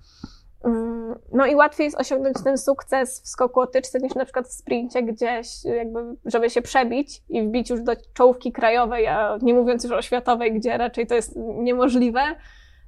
[0.64, 4.48] Mm, No i łatwiej jest osiągnąć ten sukces w skoku o tyczce niż na przykład
[4.48, 9.54] w sprincie gdzieś, jakby, żeby się przebić i wbić już do czołówki krajowej, a nie
[9.54, 12.22] mówiąc już o światowej, gdzie raczej to jest niemożliwe.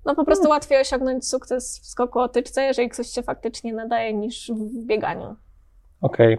[0.05, 4.13] No po prostu łatwiej osiągnąć sukces w skoku o tyczce, jeżeli ktoś się faktycznie nadaje,
[4.13, 5.35] niż w bieganiu.
[6.01, 6.37] Okej.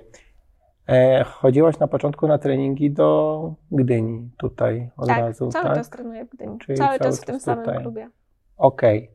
[0.88, 5.74] E, Chodziłaś na początku na treningi do Gdyni tutaj od tak, razu, cały tak?
[5.76, 6.58] czas trenuję w Gdyni.
[6.58, 7.80] Czyli cały, cały czas w tym samym tutaj.
[7.82, 8.08] klubie.
[8.56, 9.10] Okej.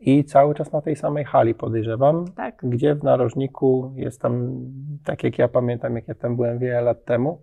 [0.00, 2.60] I cały czas na tej samej hali podejrzewam, Tak.
[2.62, 4.60] gdzie w narożniku jest tam,
[5.04, 7.40] tak jak ja pamiętam, jak ja tam byłem wiele lat temu,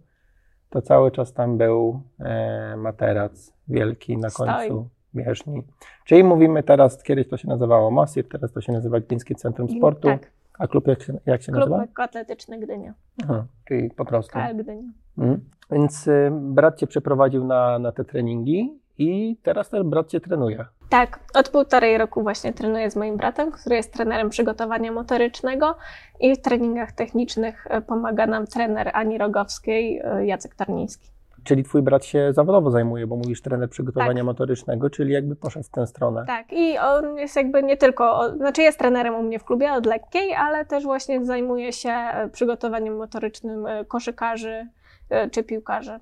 [0.69, 4.48] to cały czas tam był e, materac wielki na Stoi.
[4.48, 5.63] końcu bieżni.
[6.06, 10.08] Czyli mówimy teraz, kiedyś to się nazywało Masir, teraz to się nazywa Gdyńskie Centrum Sportu.
[10.08, 10.32] Tak.
[10.60, 11.78] A klub jak się, jak się Klub nazywa?
[11.78, 12.94] lekkoatletyczny Gdynia.
[13.24, 14.34] Aha, czyli po prostu.
[14.34, 14.89] KL Gdynia.
[15.18, 15.50] Mhm.
[15.72, 20.65] Więc y, brat cię przeprowadził na, na te treningi i teraz ten brat cię trenuje.
[20.89, 25.76] Tak, od półtorej roku właśnie trenuję z moim bratem, który jest trenerem przygotowania motorycznego
[26.20, 31.14] i w treningach technicznych e, pomaga nam trener Ani Rogowskiej, e, Jacek Tarniński.
[31.45, 34.25] Czyli twój brat się zawodowo zajmuje, bo mówisz trener przygotowania Tak.
[34.25, 36.23] motorycznego, czyli jakby poszedł w tę stronę.
[36.27, 39.86] Tak, i on jest jakby nie tylko, znaczy jest trenerem u mnie w klubie od
[39.86, 44.67] lekkiej, ale też właśnie zajmuje się e, przygotowaniem motorycznym e, koszykarzy
[45.10, 45.99] e, czy piłkarzy.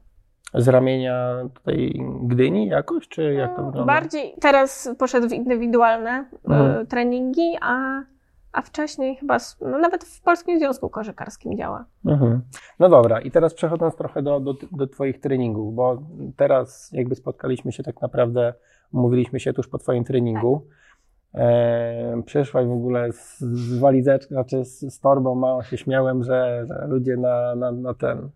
[0.53, 3.93] Z ramienia tutaj Gdyni jakoś, czy jak to No, wygląda?
[3.93, 6.87] Bardziej teraz poszedł w indywidualne e, Mhm.
[6.87, 8.01] treningi, a,
[8.53, 11.85] a wcześniej chyba no, nawet w Polskim Związku Koszykarskim działa.
[12.05, 12.41] Mhm.
[12.79, 16.03] No dobra, i teraz przechodząc trochę do, do, do Twoich treningów, bo
[16.35, 18.53] teraz jakby spotkaliśmy się tak naprawdę,
[18.91, 20.67] mówiliśmy się tuż po Twoim treningu.
[21.35, 26.65] E, przyszłaś w ogóle z, z walizeczką, znaczy z, z torbą małą się śmiałem, że,
[26.67, 28.29] że ludzie na, na, na ten,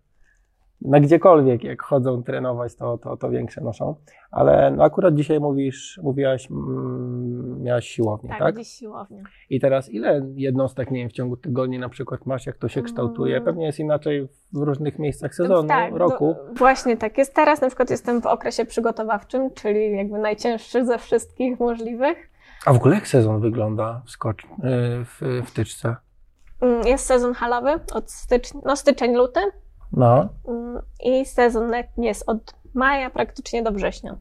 [0.82, 3.94] na gdziekolwiek jak chodzą trenować, to, to, to większe noszą.
[4.30, 8.54] Ale no akurat dzisiaj mówisz, mówiłaś, mm, miałaś siłownię, Tak, tak?
[8.54, 9.22] gdzieś siłownia.
[9.50, 12.82] I teraz ile jednostek, nie wiem, w ciągu tygodni na przykład masz, jak to się
[12.82, 13.34] kształtuje?
[13.36, 13.44] Mm.
[13.44, 16.34] Pewnie jest inaczej w różnych miejscach sezonu, tak, roku.
[16.48, 17.34] do- właśnie tak jest.
[17.34, 22.30] Teraz na przykład jestem w okresie przygotowawczym, czyli jakby najcięższy ze wszystkich możliwych.
[22.66, 24.48] A w ogóle jak sezon wygląda w, skocz, y,
[25.04, 25.96] w, w tyczce?
[26.60, 29.40] Mm, Jest sezon halowy od stycznia, no styczeń, luty
[29.92, 34.16] No, Mm, i sezon letni jest od maja praktycznie do września.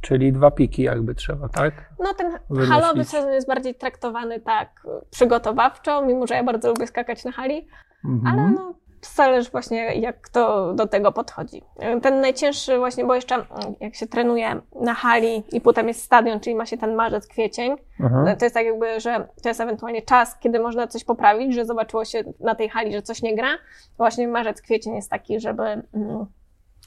[0.00, 1.94] czyli dwa piki jakby trzeba, tak?
[1.98, 2.70] No ten Wymyślić.
[2.74, 7.68] halowy sezon jest bardziej traktowany tak przygotowawczo, mimo że ja bardzo lubię skakać na hali,
[8.04, 8.38] Mhm.
[8.38, 11.62] ale no zależy właśnie jak kto do tego podchodzi.
[12.02, 13.48] Ten najcięższy właśnie, bo jeszcze mm,
[13.80, 17.76] jak się trenuje na hali i potem jest stadion, czyli ma się ten marzec, kwiecień,
[18.00, 18.36] Mhm.
[18.36, 22.04] to jest tak jakby, że to jest ewentualnie czas, kiedy można coś poprawić, że zobaczyło
[22.04, 23.48] się na tej hali, że coś nie gra.
[23.96, 26.26] Właśnie marzec, kwiecień jest taki, żeby mm,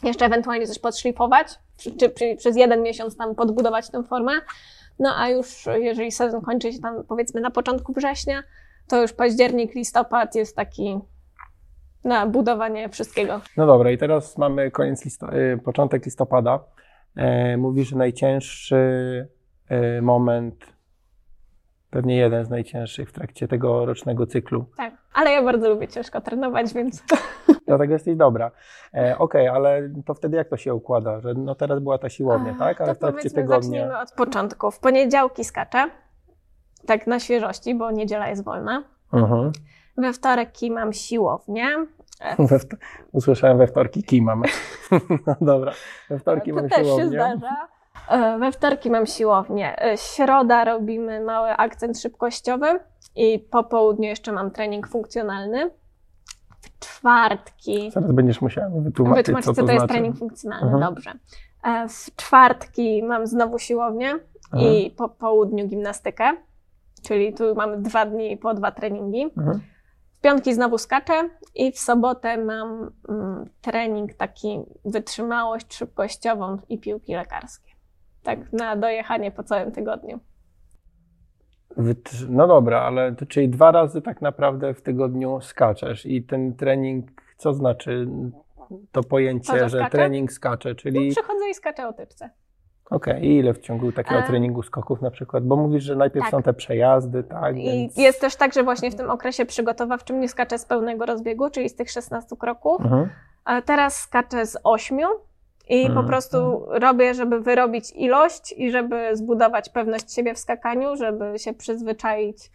[0.04, 4.32] jeszcze ewentualnie coś podszlifować, czy, czy, czy przez jeden miesiąc tam podbudować tę formę.
[5.00, 8.44] No a już jeżeli sezon kończy się tam powiedzmy na początku września,
[8.88, 11.00] to już październik, listopad jest taki
[12.04, 13.42] na budowanie wszystkiego.
[13.58, 16.60] No dobra, i teraz mamy koniec listo- y, początek listopada.
[17.16, 18.76] E, mówisz, że najcięższy
[19.98, 20.66] y, moment,
[21.90, 24.66] pewnie jeden z najcięższych w trakcie tego rocznego cyklu.
[24.78, 27.04] Tak, ale ja bardzo lubię ciężko trenować, więc
[27.68, 28.52] Dlatego jesteś dobra.
[28.94, 31.20] E, Okej, ale to wtedy jak to się układa?
[31.20, 32.82] Że no teraz była ta siłownia, tak?
[32.82, 33.62] Ale to w trakcie tygodnia.
[33.62, 34.72] zacznijmy od początku.
[34.72, 35.90] W poniedziałki skaczę,
[36.88, 38.84] tak na świeżości, bo niedziela jest wolna.
[39.14, 39.52] Mhm.
[40.00, 41.68] We wtorek mam siłownię.
[42.50, 42.60] We
[43.12, 44.44] Usłyszałem we wtorki kimam.
[45.28, 45.72] no dobra,
[46.10, 47.68] we wtorki to mam też się zdarza.
[48.10, 49.84] E, We wtorki mam siłownię.
[49.84, 52.80] E, Środa robimy mały akcent szybkościowy
[53.16, 55.70] i po południu jeszcze mam trening funkcjonalny.
[56.62, 59.94] W czwartki Zaraz będziesz musiała mi wytłumaczyć, Wytłumacz, co co to, to jest znaczy.
[59.94, 60.66] trening funkcjonalny.
[60.72, 60.94] Mhm.
[60.94, 61.12] Dobrze.
[61.64, 64.20] E, W czwartki mam znowu siłownię
[64.54, 66.32] i po południu gimnastykę,
[67.04, 69.24] czyli tu mamy dwa dni po dwa treningi.
[69.38, 69.60] Mhm.
[70.20, 77.16] W piątki znowu skaczę i w sobotę mam mm, trening taki wytrzymałość szybkościową i piłki
[77.16, 77.72] lekarskie.
[78.24, 80.20] Tak na dojechanie po całym tygodniu.
[82.30, 87.08] No dobra, ale to czyli dwa razy tak naprawdę w tygodniu skaczesz i ten trening,
[87.38, 88.08] co znaczy
[88.92, 92.30] to pojęcie, To, że że trening skacze, czyli Przychodzę i skaczę o tyczce.
[92.90, 95.44] Okej, i ile w ciągu takiego treningu skoków na przykład?
[95.46, 96.32] Bo mówisz, że najpierw tak.
[96.32, 97.58] są te przejazdy, tak?
[97.58, 97.98] I Więc...
[97.98, 101.70] jest też tak, że właśnie w tym okresie przygotowawczym nie skaczę z pełnego rozbiegu, czyli
[101.70, 102.82] z tych 16 kroków.
[102.82, 103.10] Mhm.
[103.46, 105.00] A teraz skaczę z 8
[105.70, 106.08] i po Mhm.
[106.08, 112.52] prostu robię, żeby wyrobić ilość i żeby zbudować pewność siebie w skakaniu, żeby się przyzwyczaić.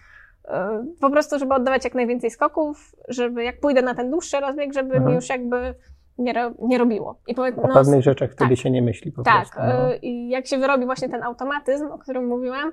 [0.49, 4.73] e, Po prostu, żeby oddawać jak najwięcej skoków, żeby jak pójdę na ten dłuższy rozbieg,
[4.73, 5.07] żeby Mhm.
[5.07, 5.75] mi już jakby
[6.18, 7.18] nie, ro, nie robiło.
[7.27, 8.59] I powie, O no, pewnych rzeczach wtedy tak.
[8.59, 9.61] się nie myśli po tak, prostu.
[9.61, 9.92] no.
[9.92, 12.72] e, i jak się wyrobi właśnie ten automatyzm, o którym mówiłam,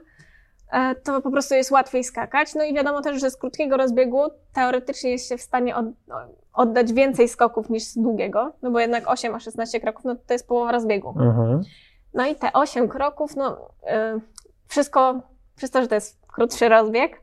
[0.71, 2.55] e, to po prostu jest łatwiej skakać.
[2.55, 4.19] No i wiadomo też, że z krótkiego rozbiegu
[4.53, 5.85] teoretycznie jest się w stanie od,
[6.53, 10.33] oddać więcej skoków niż z długiego, no bo jednak 8 a 16 kroków, no to
[10.33, 11.09] jest połowa rozbiegu.
[11.09, 11.61] Mhm.
[12.13, 14.19] No i te 8 kroków, no e,
[14.67, 15.21] wszystko,
[15.55, 17.21] przez to, że to jest krótszy rozbieg,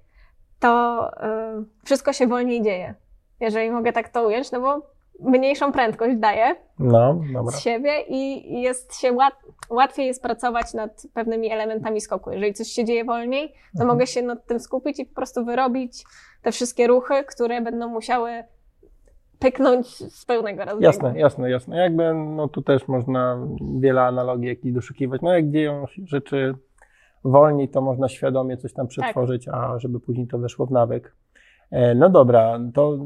[0.60, 2.94] to e, wszystko się wolniej dzieje,
[3.40, 7.52] jeżeli mogę tak to ująć, no bo mniejszą prędkość daje, No, dobra.
[7.56, 9.34] z siebie i jest się łat,
[9.70, 12.30] łatwiej jest pracować nad pewnymi elementami skoku.
[12.30, 13.88] Jeżeli coś się dzieje wolniej, to Mhm.
[13.88, 16.04] mogę się nad tym skupić i po prostu wyrobić
[16.42, 18.30] te wszystkie ruchy, które będą musiały
[19.38, 20.82] pyknąć z pełnego rozbiegu.
[20.82, 21.76] Jasne, jasne, jasne.
[21.76, 23.46] Jakby, no tu też można
[23.80, 25.22] wiele analogii jakichś doszukiwać.
[25.22, 26.54] No jak dzieją się rzeczy
[27.24, 31.16] wolniej, to można świadomie coś tam przetworzyć, a żeby później to weszło w nawyk.
[31.70, 32.98] E, No dobra, to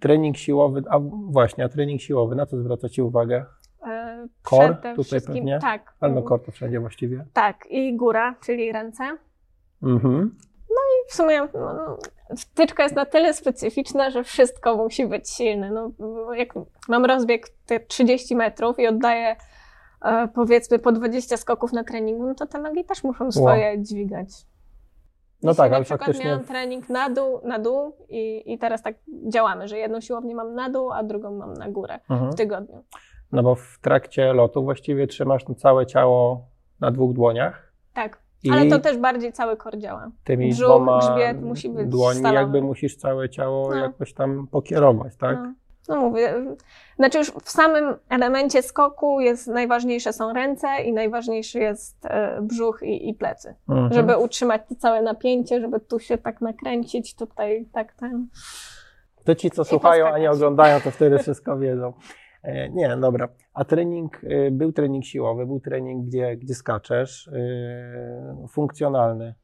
[0.00, 0.98] trening siłowy, a
[1.30, 3.44] właśnie, a trening siłowy, na co zwraca Ci uwagę?
[3.86, 5.58] E, przede tutaj pewnie?
[5.58, 5.94] Tak.
[6.00, 7.24] Ale no kor to wszędzie właściwie.
[7.32, 9.04] Tak, i góra, czyli ręce.
[9.82, 10.36] Mhm.
[11.08, 11.98] W sumie no, no,
[12.36, 15.70] wtyczka jest na tyle specyficzna, że wszystko musi być silne.
[15.70, 15.92] No,
[16.34, 16.54] jak
[16.88, 19.36] mam rozbieg te 30 metrów i oddaję
[20.04, 24.28] e, powiedzmy po 20 skoków na treningu, no to te nogi też muszą swoje dźwigać.
[25.42, 28.82] No tak, na ale przykład faktycznie miałam trening na dół, na dół i, i teraz
[28.82, 28.94] tak
[29.28, 32.32] działamy, że jedną siłownię mam na dół, a drugą mam na górę Mhm.
[32.32, 32.82] w tygodniu.
[33.32, 36.44] No bo w trakcie lotu właściwie trzymasz całe ciało
[36.80, 40.10] na dwóch dłoniach Tak, i ale to też bardziej cały kor działa.
[40.24, 42.40] tymi brzuch, dwoma grzbiet musi być dłońmi stalowy.
[42.40, 43.76] jakby musisz całe ciało No.
[43.76, 45.36] jakoś tam pokierować, tak?
[45.42, 45.52] No,
[45.88, 46.34] no mówię,
[46.96, 52.82] znaczy już w samym elemencie skoku jest najważniejsze są ręce i najważniejszy jest e, brzuch
[52.82, 53.54] i, i plecy.
[53.68, 53.92] Mhm.
[53.92, 58.28] Żeby utrzymać to całe napięcie, żeby tu się tak nakręcić, tutaj tak ten.
[59.24, 60.36] To ci, co słuchają, a nie poskakać.
[60.36, 61.92] oglądają, to wtedy wszystko wiedzą.
[62.42, 63.28] E, Nie, dobra.
[63.54, 69.34] A trening, y, był trening siłowy, był trening, gdzie, gdzie skaczesz, y, funkcjonalny.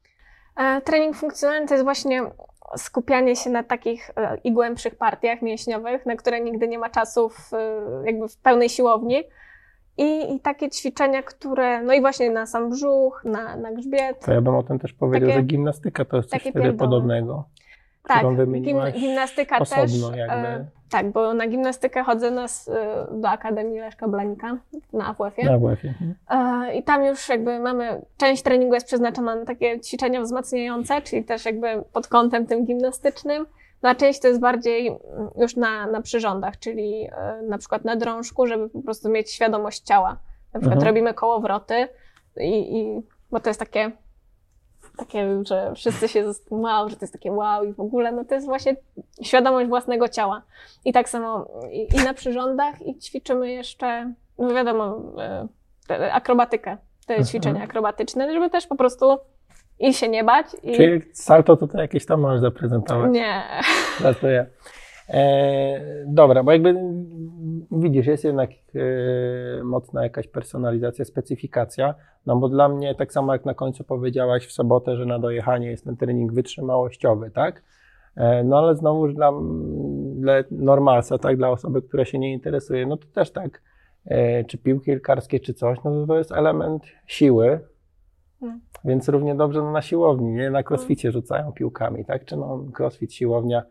[0.57, 2.21] E, Trening funkcjonalny to jest właśnie
[2.77, 7.29] skupianie się na takich e, i głębszych partiach mięśniowych, na które nigdy nie ma czasu
[7.29, 7.57] w, e,
[8.05, 9.23] jakby w pełnej siłowni.
[9.97, 14.25] I, I takie ćwiczenia, które, no i właśnie na sam brzuch, na, na grzbiet.
[14.25, 16.77] To ja bym o tym też powiedział, Takie- że gimnastyka to jest coś wtedy pierdoły.
[16.77, 17.43] podobnego,
[18.07, 18.25] Tak,
[18.61, 20.17] gim, gimnastyka osobno też.
[20.17, 20.65] jakby.
[20.89, 24.57] Tak, bo na gimnastykę chodzę nas, e, do Akademii Leszka Blanika
[24.93, 25.49] na AWF-ie.
[25.51, 25.93] na WF-ie.
[26.01, 26.15] Mhm.
[26.69, 31.23] E, I tam już jakby mamy, część treningu jest przeznaczona na takie ćwiczenia wzmacniające, czyli
[31.23, 33.45] też jakby pod kątem tym gimnastycznym,
[33.83, 34.99] no a część to jest bardziej mm,
[35.37, 39.79] już na, na przyrządach, czyli e, na przykład na drążku, żeby po prostu mieć świadomość
[39.81, 40.09] ciała.
[40.53, 40.87] Na przykład Mhm.
[40.87, 41.87] robimy kołowroty
[42.37, 43.91] i, i bo to jest takie,
[44.97, 48.25] takie, że wszyscy się zast- wow, że to jest takie wow i w ogóle, no
[48.25, 48.75] to jest właśnie
[49.23, 50.41] świadomość własnego ciała.
[50.85, 55.01] I tak samo i, i na przyrządach i ćwiczymy jeszcze, no wiadomo,
[55.89, 57.27] e, akrobatykę, te Mhm.
[57.27, 59.17] ćwiczenia akrobatyczne, żeby też po prostu
[59.79, 63.11] i się nie bać i Czyli salto to, to jakieś tam możesz zaprezentować.
[63.11, 63.43] nie.
[64.01, 64.45] Żartuję.
[65.09, 72.49] E, dobra, bo jakby mm, widzisz, jest jednak e, mocna jakaś personalizacja, specyfikacja, no bo
[72.49, 75.97] dla mnie, tak samo jak na końcu powiedziałaś w sobotę, że na dojechanie jest ten
[75.97, 77.63] trening wytrzymałościowy, tak?
[78.15, 79.31] E, no ale znowuż dla,
[80.15, 83.61] dla normalsa, tak, dla osoby, która się nie interesuje, no to też tak,
[84.05, 87.59] e, czy piłki piłkarskie, czy coś, no to to jest element siły,
[88.41, 88.59] Mm.
[88.85, 90.49] więc równie dobrze no, na siłowni, nie?
[90.49, 92.25] Na crossficie rzucają piłkami, tak?
[92.25, 93.63] Czy no crossfit, siłownia,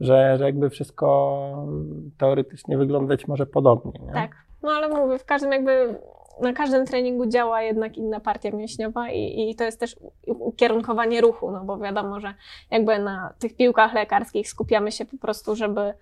[0.00, 1.66] że, że jakby wszystko
[2.18, 4.12] teoretycznie wyglądać może podobnie, nie?
[4.12, 4.30] Tak.
[4.62, 5.98] No ale mówię, w każdym jakby,
[6.40, 11.50] na każdym treningu działa jednak inna partia mięśniowa i, i to jest też ukierunkowanie ruchu,
[11.50, 12.34] no bo wiadomo, że
[12.70, 15.94] jakby na tych piłkach lekarskich skupiamy się po prostu, żeby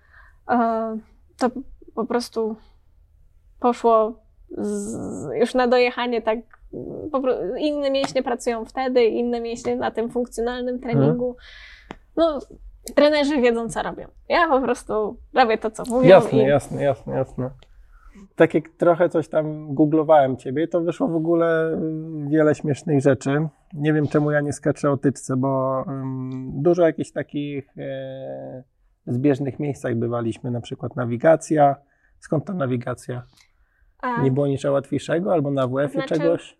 [0.49, 0.97] e,
[1.37, 1.49] to
[1.95, 2.55] po prostu
[3.59, 4.13] poszło
[4.57, 4.95] z,
[5.39, 6.39] już na dojechanie tak,
[7.59, 11.35] inne mięśnie pracują wtedy, inne mięśnie na tym funkcjonalnym treningu.
[12.15, 12.39] No,
[12.95, 14.07] trenerzy wiedzą, co robią.
[14.29, 16.09] Ja po prostu robię to, co mówią.
[16.09, 16.47] Jasne, i...
[16.47, 17.49] jasne, jasne, jasne.
[18.35, 23.47] Tak jak trochę coś tam googlowałem ciebie, to wyszło w ogóle mm, wiele śmiesznych rzeczy.
[23.73, 28.63] Nie wiem, czemu ja nie skaczę o tyczce, bo um, dużo jakichś takich e,
[29.07, 31.75] zbieżnych miejscach bywaliśmy, na przykład nawigacja.
[32.19, 33.23] Skąd ta nawigacja?
[34.01, 36.57] A- Nie było niczego łatwiejszego albo na WF-ie Znaczy- czegoś?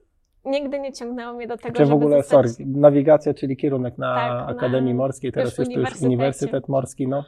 [0.47, 2.51] Nigdy nie ciągnęło mnie do tego, Czy w żeby ogóle, zostać...
[2.51, 6.01] sorry, nawigacja, czyli kierunek na Tak, na- Akademii Morskiej, teraz już jest to już.
[6.01, 7.23] Uniwersytet Morski, no.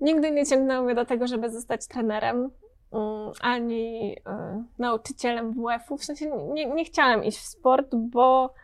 [0.00, 2.36] Nigdy nie ciągnęło mnie do tego, żeby zostać trenerem,
[2.92, 4.20] mm, ani y,
[4.78, 5.96] nauczycielem WF-u.
[5.96, 8.54] W sensie nie, nie chciałam iść w sport, bo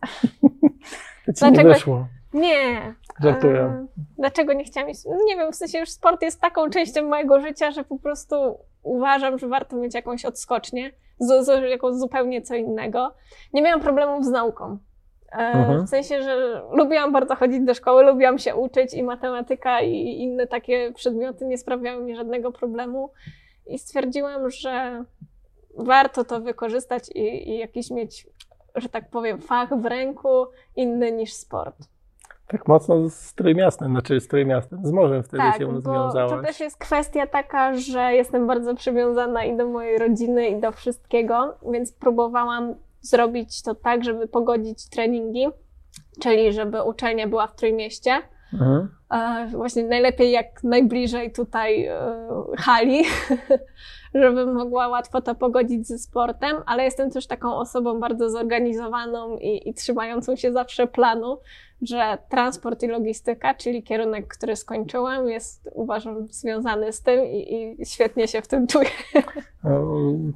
[1.26, 2.06] To ci nie Dlaczego- wyszło.
[2.34, 2.94] nie.
[3.22, 3.60] Żartuję.
[3.60, 3.86] E,
[4.18, 5.04] Dlaczego nie chciałam iść?
[5.26, 8.34] Nie wiem, w sensie już sport jest taką częścią mojego życia, że po prostu
[8.82, 13.14] uważam, że warto mieć jakąś odskocznię, z, z, jakąś zupełnie co innego.
[13.52, 14.78] Nie miałam problemów z nauką.
[15.32, 15.86] E, Mhm.
[15.86, 20.46] W sensie, że lubiłam bardzo chodzić do szkoły, lubiłam się uczyć i matematyka i inne
[20.46, 23.10] takie przedmioty nie sprawiały mi żadnego problemu.
[23.66, 25.04] I stwierdziłam, że
[25.76, 28.26] warto to wykorzystać i, i jakiś mieć,
[28.74, 31.76] że tak powiem, fach w ręku inny niż sport.
[32.50, 35.80] Tak mocno z Trójmiastem, znaczy z Trójmiastem, z morzem wtedy Tak, się bo
[36.28, 40.72] to też jest kwestia taka, że jestem bardzo przywiązana i do mojej rodziny, i do
[40.72, 45.46] wszystkiego, więc próbowałam zrobić to tak, żeby pogodzić treningi,
[46.20, 48.22] czyli żeby uczelnia była w Trójmieście.
[48.52, 48.88] Mhm.
[49.10, 51.98] E, Właśnie najlepiej jak najbliżej tutaj e,
[52.58, 53.04] hali,
[54.14, 59.68] żebym mogła łatwo to pogodzić ze sportem, ale jestem też taką osobą bardzo zorganizowaną i,
[59.68, 61.38] i trzymającą się zawsze planu,
[61.82, 67.86] że transport i logistyka, czyli kierunek, który skończyłam, jest uważam związany z tym i, i
[67.86, 68.90] świetnie się w tym czuję.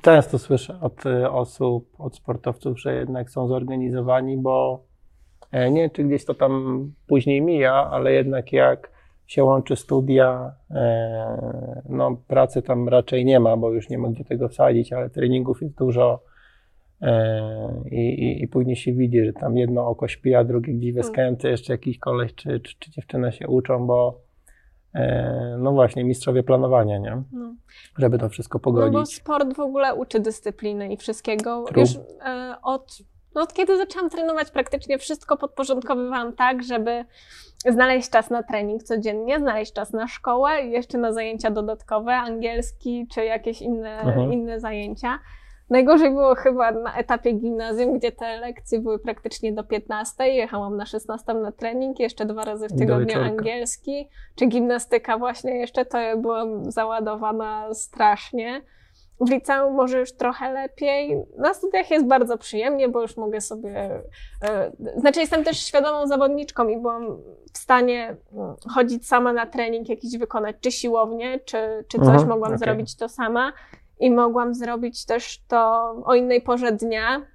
[0.02, 4.84] Często słyszę od y, osób, od sportowców, że jednak są zorganizowani, bo
[5.52, 8.93] e, nie czy gdzieś to tam później mija, ale jednak jak
[9.26, 14.24] się łączy studia, e, no pracy tam raczej nie ma, bo już nie ma gdzie
[14.24, 16.22] tego wsadzić, ale treningów jest dużo
[17.02, 20.92] e, i, i, i później się widzi, że tam jedno oko śpi, a drugie gdzieś
[20.94, 24.20] weskęty, jeszcze jakiś koleś czy, czy, czy dziewczyna się uczą, bo
[24.94, 27.22] e, no właśnie, mistrzowie planowania, nie?
[27.32, 27.54] No.
[27.98, 28.92] Żeby to wszystko No pogodzić.
[28.92, 31.64] bo sport w ogóle uczy dyscypliny i wszystkiego.
[31.68, 31.80] True.
[31.80, 31.90] Już
[32.62, 32.98] od,
[33.34, 37.04] no od kiedy zaczęłam trenować, praktycznie wszystko podporządkowywałam tak, żeby
[37.68, 43.06] znaleźć czas na trening codziennie, znaleźć czas na szkołę i jeszcze na zajęcia dodatkowe, angielski
[43.14, 44.32] czy jakieś inne, Mhm.
[44.32, 45.18] inne zajęcia.
[45.70, 50.28] Najgorzej było chyba na etapie gimnazjum, gdzie te lekcje były praktycznie do 15.
[50.28, 55.84] Jechałam na 16 na trening, jeszcze dwa razy w tygodniu angielski, czy gimnastyka właśnie jeszcze,
[55.84, 58.62] to byłam załadowana strasznie.
[59.20, 61.22] W liceum może już trochę lepiej.
[61.38, 64.02] Na studiach jest bardzo przyjemnie, bo już mogę sobie.
[64.42, 67.06] e, Znaczy, jestem też świadomą zawodniczką i byłam
[67.52, 72.08] w stanie mm, chodzić sama na trening, jakiś wykonać, czy siłownię, czy, czy coś.
[72.08, 72.58] Mhm, mogłam okej.
[72.58, 73.52] zrobić to sama
[74.00, 77.26] i mogłam zrobić też to o innej porze dnia.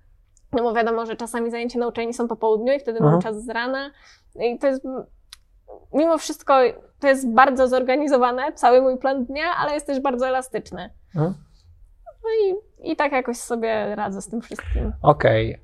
[0.51, 3.21] No bo wiadomo, że czasami zajęcia na uczelni są po południu i wtedy mam Mhm.
[3.21, 3.91] czas z rana.
[4.39, 4.83] I to jest
[5.93, 6.53] mimo wszystko
[6.99, 10.89] to jest bardzo zorganizowane, cały mój plan dnia, ale jest też bardzo elastyczny.
[12.23, 12.55] No i,
[12.91, 14.91] i tak jakoś sobie radzę z tym wszystkim.
[15.01, 15.57] Okej,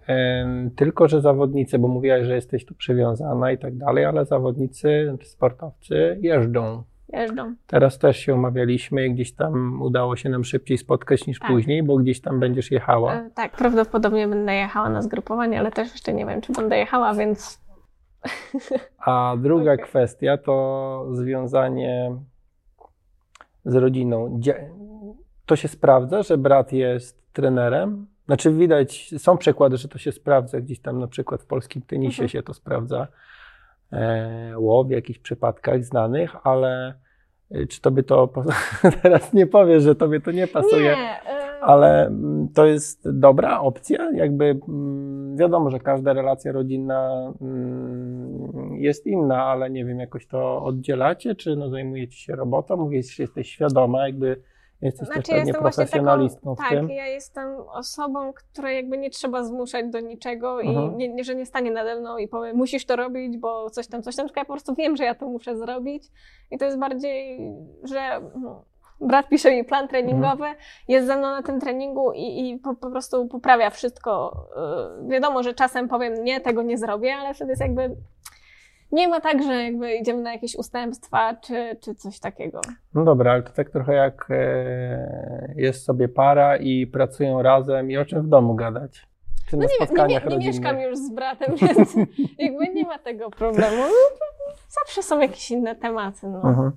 [0.43, 5.17] ym, tylko że zawodnicy, bo mówiłaś, że jesteś tu przywiązana i tak dalej, ale zawodnicy,
[5.23, 6.83] sportowcy jeżdżą.
[7.09, 7.55] Jeżdżą.
[7.67, 11.49] Teraz też się umawialiśmy, gdzieś tam udało się nam szybciej spotkać niż Tak.
[11.51, 13.13] później, bo gdzieś tam będziesz jechała.
[13.13, 17.13] E, tak, prawdopodobnie będę jechała na zgrupowanie, ale też jeszcze nie wiem, czy będę jechała,
[17.13, 17.65] więc
[19.05, 19.85] A druga Okej.
[19.85, 22.15] kwestia to związanie
[23.65, 24.35] z rodziną.
[24.39, 24.69] Dzie-
[25.45, 28.07] To się sprawdza, że brat jest trenerem?
[28.25, 32.23] Znaczy widać, są przykłady, że to się sprawdza, gdzieś tam na przykład w polskim tenisie
[32.23, 32.29] Mhm.
[32.29, 33.07] się to sprawdza,
[33.91, 36.93] e, ło, w jakichś przypadkach znanych, ale
[37.51, 38.29] e, czy tobie to,
[39.03, 41.21] teraz nie powiesz, że tobie to nie pasuje, nie.
[41.31, 44.11] e, ale mm, to jest dobra opcja.
[44.11, 50.63] Jakby mm, wiadomo, że każda relacja rodzinna mm, jest inna, ale nie wiem, jakoś to
[50.63, 54.41] oddzielacie, czy no, zajmujecie się robotą, mówisz, że jesteś świadoma, jakby
[54.81, 56.87] jesteś Znaczy, też ja jestem właśnie profesjonalistką taką, w tym.
[56.87, 61.01] Tak, ja jestem osobą, której jakby nie trzeba zmuszać do niczego Mhm.
[61.01, 64.03] i nie, że nie stanie nade mną i powie, musisz to robić, bo coś tam,
[64.03, 66.03] coś tam, tylko ja po prostu wiem, że ja to muszę zrobić
[66.51, 67.39] i to jest bardziej,
[67.83, 68.63] że no,
[69.01, 70.55] brat pisze mi plan treningowy, Mhm.
[70.87, 74.37] jest ze mną na tym treningu i, i po, po prostu poprawia wszystko.
[75.01, 77.95] Yy, Wiadomo, że czasem powiem, nie, tego nie zrobię, ale wtedy jest jakby...
[78.91, 82.61] Nie ma tak, że jakby idziemy na jakieś ustępstwa czy, czy coś takiego.
[82.93, 87.97] No dobra, ale to tak trochę jak e, jest sobie para i pracują razem i
[87.97, 89.07] o czym w domu gadać?
[89.49, 90.55] Czy na No nie, nie, spotkaniach nie, nie rodzinnych?
[90.61, 91.95] mieszkam już z bratem, więc
[92.37, 93.77] jakby nie ma tego problemu.
[93.77, 96.27] No, zawsze są jakieś inne tematy.
[96.27, 96.41] No.
[96.49, 96.71] Mhm.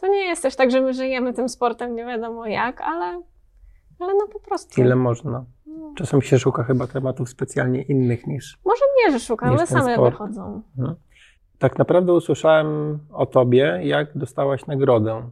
[0.00, 3.04] To nie jest też tak, że my żyjemy tym sportem nie wiadomo jak, ale,
[4.00, 4.80] ale no po prostu.
[4.80, 5.44] Ile można?
[5.66, 9.66] No, Czasem się szuka chyba tematów specjalnie innych niż Może nie, że szukam, Niż ale
[9.66, 10.10] same sport.
[10.12, 10.62] wychodzą.
[11.62, 15.30] Tak naprawdę usłyszałem o tobie, jak dostałaś nagrodę.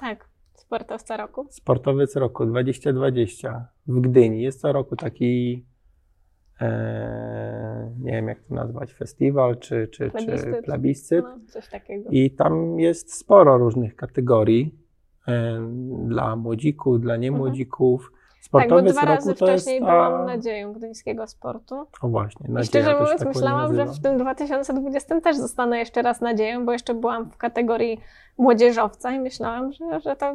[0.00, 1.46] Tak, sportowca roku.
[1.50, 4.42] Sportowiec roku 2020 w Gdyni.
[4.42, 5.66] Jest co roku taki
[6.60, 10.64] e, nie wiem jak to nazwać, festiwal czy, czy, czy Plebiscyt.
[10.64, 11.24] plebiscyt.
[11.24, 12.10] No, coś takiego.
[12.10, 14.74] I tam jest sporo różnych kategorii
[15.28, 15.60] e,
[16.06, 18.12] dla młodzików, dla niemłodzików.
[18.50, 19.64] Tak, bo Sportowiec dwa razy roku to jest.
[19.64, 19.86] wcześniej A...
[19.86, 21.86] byłam nadzieją gdyńskiego sportu.
[22.02, 25.36] O właśnie, I nadzieja szczerze to się mówiąc, tak myślałam, że w tym 2020 też
[25.36, 28.00] zostanę jeszcze raz nadzieją, bo jeszcze byłam w kategorii
[28.38, 30.34] młodzieżowca i myślałam, że, że to.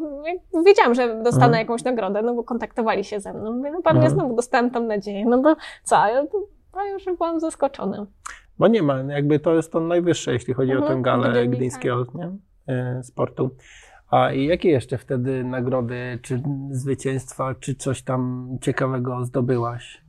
[0.66, 1.60] Wiedziałam, że dostanę Mhm.
[1.62, 3.52] jakąś nagrodę, no bo kontaktowali się ze mną.
[3.54, 4.12] Mówię, no pewnie Mhm.
[4.20, 5.26] znowu dostałam tam nadzieję.
[5.26, 5.98] No bo co?
[6.00, 6.24] A ja,
[6.74, 8.06] a już byłam zaskoczona.
[8.60, 11.50] Bo nie ma, jakby to jest to najwyższe, jeśli chodzi Mhm, o tę galę Gdyni,
[11.50, 12.32] gdyńskiego nie?
[12.68, 13.50] E, sportu.
[14.12, 16.42] A jakie jeszcze wtedy nagrody, czy
[16.72, 20.02] zwycięstwa, czy coś tam ciekawego zdobyłaś?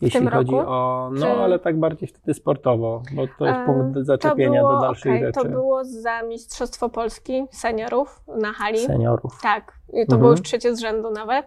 [0.00, 0.70] Jeśli chodzi roku?
[0.70, 1.10] o.
[1.14, 5.22] No, Czy- ale tak bardziej wtedy sportowo, bo to jest punkt zaczepienia do dalszej okej,
[5.26, 5.40] rzeczy.
[5.40, 8.78] To było za Mistrzostwo Polski seniorów na hali.
[8.78, 9.38] Seniorów.
[9.42, 10.20] Tak, i to Mhm.
[10.20, 11.46] było już trzecie z rzędu nawet.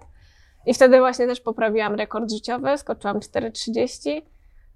[0.65, 4.09] I wtedy właśnie też poprawiłam rekord życiowy, skoczyłam 4,30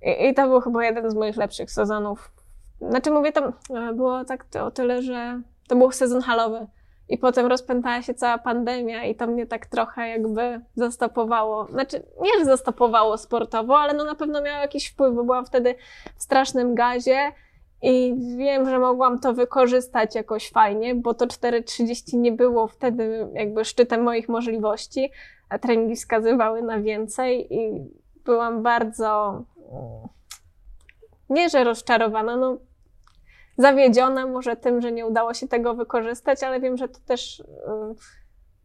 [0.01, 2.31] I, i to był chyba jeden z moich lepszych sezonów.
[2.89, 6.67] Znaczy mówię, tam e, było tak to, o tyle, że to był sezon halowy.
[7.09, 11.67] I potem rozpętała się cała pandemia i to mnie tak trochę jakby zastopowało.
[11.71, 15.75] Znaczy, nie, że zastopowało sportowo, ale no na pewno miało jakiś wpływ, bo byłam wtedy
[16.17, 17.31] w strasznym gazie
[17.81, 23.65] i wiem, że mogłam to wykorzystać jakoś fajnie, bo to 4.30 nie było wtedy jakby
[23.65, 25.11] szczytem moich możliwości,
[25.49, 27.87] a treningi wskazywały na więcej i
[28.25, 29.43] byłam bardzo
[31.29, 32.57] nie, że rozczarowana, no
[33.59, 37.43] zawiedziona może tym, że nie udało się tego wykorzystać, ale wiem, że to też y,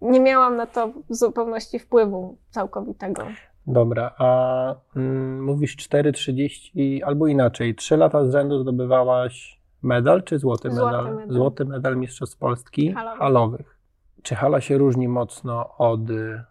[0.01, 3.23] nie miałam na to w zupełności wpływu całkowitego.
[3.67, 10.71] Dobra, a mm, mówisz 4,30 albo inaczej, 3 lata z rzędu zdobywałaś medal czy złoty
[10.71, 11.15] Złoty medal?
[11.15, 11.33] medal.
[11.35, 13.19] Złoty medal Mistrzostw Polski Halowych.
[13.19, 13.79] halowych.
[14.23, 16.43] Czy hala się różni mocno od y,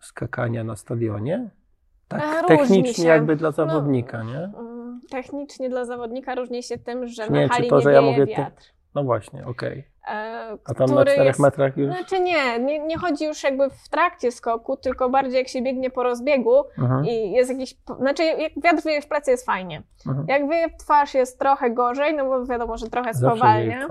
[0.00, 1.50] skakania na stadionie?
[2.08, 4.50] Tak, E, technicznie jakby dla No, zawodnika, nie?
[5.12, 8.26] Technicznie dla zawodnika różni się tym, że Nie, na hali to, nie że ja mówię
[8.26, 8.62] ty- wiatr.
[8.94, 9.84] No właśnie, okej.
[10.08, 10.12] e,
[10.64, 11.86] A tam na 4 jest- metrach już?
[11.86, 15.90] Znaczy nie, nie, nie chodzi już jakby w trakcie skoku, tylko bardziej jak się biegnie
[15.90, 19.82] po rozbiegu Mhm, i jest jakiś, znaczy jak wiatr wieje w plecy jest fajnie.
[20.06, 20.26] mhm.
[20.28, 23.88] Jak wieje w twarz jest trochę gorzej, no bo wiadomo, że trochę spowalnia.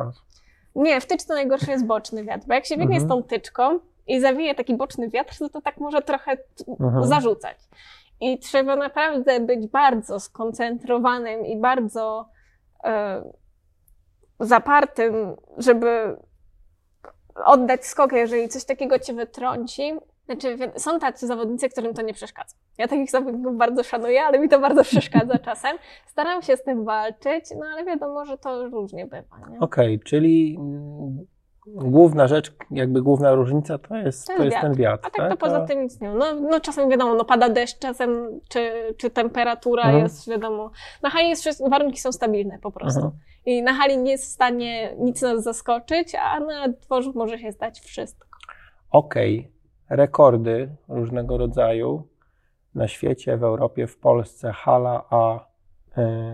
[0.75, 3.05] Nie, w tyczce najgorszy jest boczny wiatr, bo jak się biegnie Mhm.
[3.05, 6.37] z tą tyczką i zawieje taki boczny wiatr, no to tak może trochę
[6.79, 7.03] Mhm.
[7.07, 7.57] zarzucać.
[8.21, 12.29] I trzeba naprawdę być bardzo skoncentrowanym i bardzo
[12.83, 13.23] e,
[14.39, 16.17] zapartym, żeby
[17.45, 19.93] oddać skok, jeżeli coś takiego cię wytrąci.
[20.25, 22.55] Znaczy, są tacy zawodnicy, którym to nie przeszkadza.
[22.77, 25.77] Ja takich zawodników bardzo szanuję, ale mi to bardzo przeszkadza czasem.
[26.07, 29.37] Staram się z tym walczyć, no ale wiadomo, że to różnie bywa.
[29.59, 31.25] Okej, czyli mm,
[31.67, 35.31] główna rzecz, jakby główna różnica to jest, To to jest jest ten wiatr, A tak
[35.31, 36.15] to poza tym nic nie ma.
[36.15, 40.03] No, no czasem wiadomo, no pada deszcz, czasem czy, czy temperatura Mhm.
[40.03, 40.71] jest, wiadomo.
[41.03, 42.99] Na hali jest warunki są stabilne po prostu.
[43.01, 43.19] Mhm.
[43.45, 47.51] I na hali nie jest w stanie nic nas zaskoczyć, a na dworzu może się
[47.51, 48.27] stać wszystko.
[48.91, 49.51] Okej,
[49.89, 52.07] rekordy różnego rodzaju
[52.75, 55.50] na świecie, w Europie, w Polsce, hala, a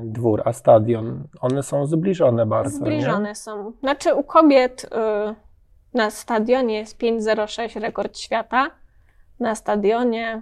[0.04, 2.78] dwór, a stadion, one są zbliżone bardzo.
[2.78, 3.74] Zbliżone są.
[3.80, 4.88] Znaczy u kobiet y,
[5.94, 8.72] na stadionie jest 5,06 rekord świata.
[9.40, 10.42] Na stadionie,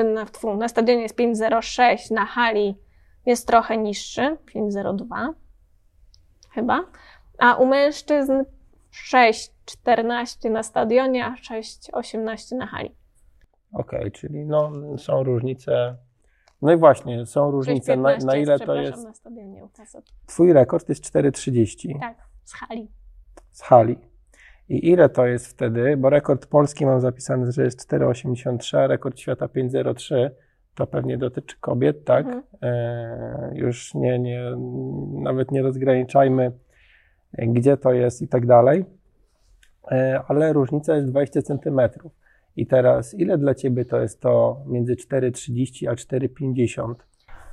[0.00, 2.78] y, na, tfu, na stadionie jest 5,06, na hali
[3.26, 5.32] jest trochę niższy, 5,02
[6.50, 6.84] chyba.
[7.38, 8.32] A u mężczyzn
[9.12, 12.88] 6,14 na stadionie, a 6,18 na hali.
[13.72, 13.78] Nie?
[13.80, 15.96] Okej, czyli no, są różnice.
[16.62, 19.04] No i właśnie, są różnice, na, 6,15 na ile to jest.
[19.04, 19.68] na stadionie.
[20.26, 22.88] Twój rekord jest 4,30 Tak, z hali.
[23.52, 23.98] z hali.
[24.68, 25.96] I ile to jest wtedy?
[25.96, 30.30] Bo rekord polski mam zapisany, że jest 4,83, a rekord świata 5,03.
[30.74, 32.26] To pewnie dotyczy kobiet, tak?
[32.26, 32.42] Mhm.
[32.62, 34.56] E, już nie, nie,
[35.22, 36.52] nawet nie rozgraniczajmy,
[37.38, 38.84] gdzie to jest i tak dalej.
[39.90, 42.12] E, ale różnica jest 20 centymetrów.
[42.56, 46.94] I teraz, ile dla ciebie to jest to między 4,30 a 4,50?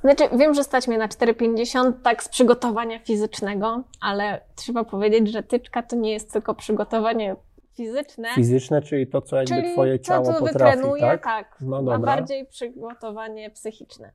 [0.04, 5.42] Znaczy, wiem, że stać mnie na 4,50 tak z przygotowania fizycznego, ale trzeba powiedzieć, że
[5.42, 7.36] tyczka to nie jest tylko przygotowanie
[7.76, 11.24] fizyczne, Fizyczne, czyli to, co jakby czyli twoje to, ciało co potrafi, wytrenuję, tak?
[11.24, 11.98] tak, No a dobra.
[11.98, 14.12] bardziej przygotowanie psychiczne.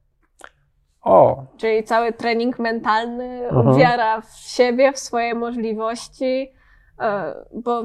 [1.01, 3.77] O, Czyli cały trening mentalny, Mhm.
[3.77, 6.53] wiara w siebie, w swoje możliwości,
[7.01, 7.83] e, bo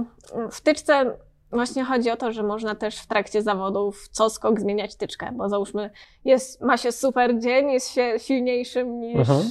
[0.51, 1.17] w tyczce
[1.53, 5.49] właśnie chodzi o to, że można też w trakcie zawodów co skok zmieniać tyczkę, bo
[5.49, 5.91] załóżmy
[6.25, 9.51] jest, ma się super dzień, jest się silniejszym niż Mhm.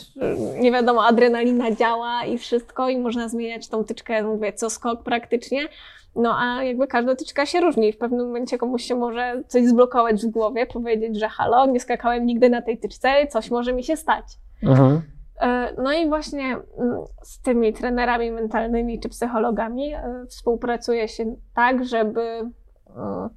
[0.62, 5.68] nie wiadomo, adrenalina działa i wszystko i można zmieniać tą tyczkę, mówię, co skok praktycznie.
[6.16, 7.94] No a jakby każda tyczka się różni.
[7.94, 12.26] W pewnym momencie komuś się może coś zblokować w głowie, powiedzieć, że halo, nie skakałem
[12.26, 14.26] nigdy na tej tyczce, coś może mi się stać.
[14.64, 15.02] Mhm.
[15.40, 16.46] E, No i właśnie
[16.78, 23.30] mm, z tymi trenerami mentalnymi czy psychologami e, współpracuje się tak, żeby mm,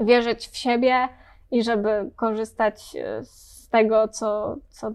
[0.00, 1.08] wierzyć w siebie
[1.50, 4.92] i żeby korzystać e, z tego, co, co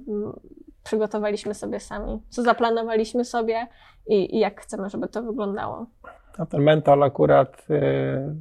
[0.83, 3.67] przygotowaliśmy sobie sami, co zaplanowaliśmy sobie
[4.07, 5.85] i, i jak chcemy, żeby to wyglądało.
[6.37, 7.67] A ten mental akurat,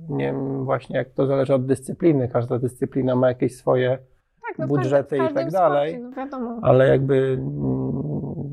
[0.09, 2.28] nie wiem właśnie jak to zależy od dyscypliny.
[2.28, 3.98] Każda dyscyplina ma jakieś swoje,
[4.48, 6.00] Tak, no Budżety i każdym- w tak dalej.
[6.12, 7.38] sporcie, No ale jakby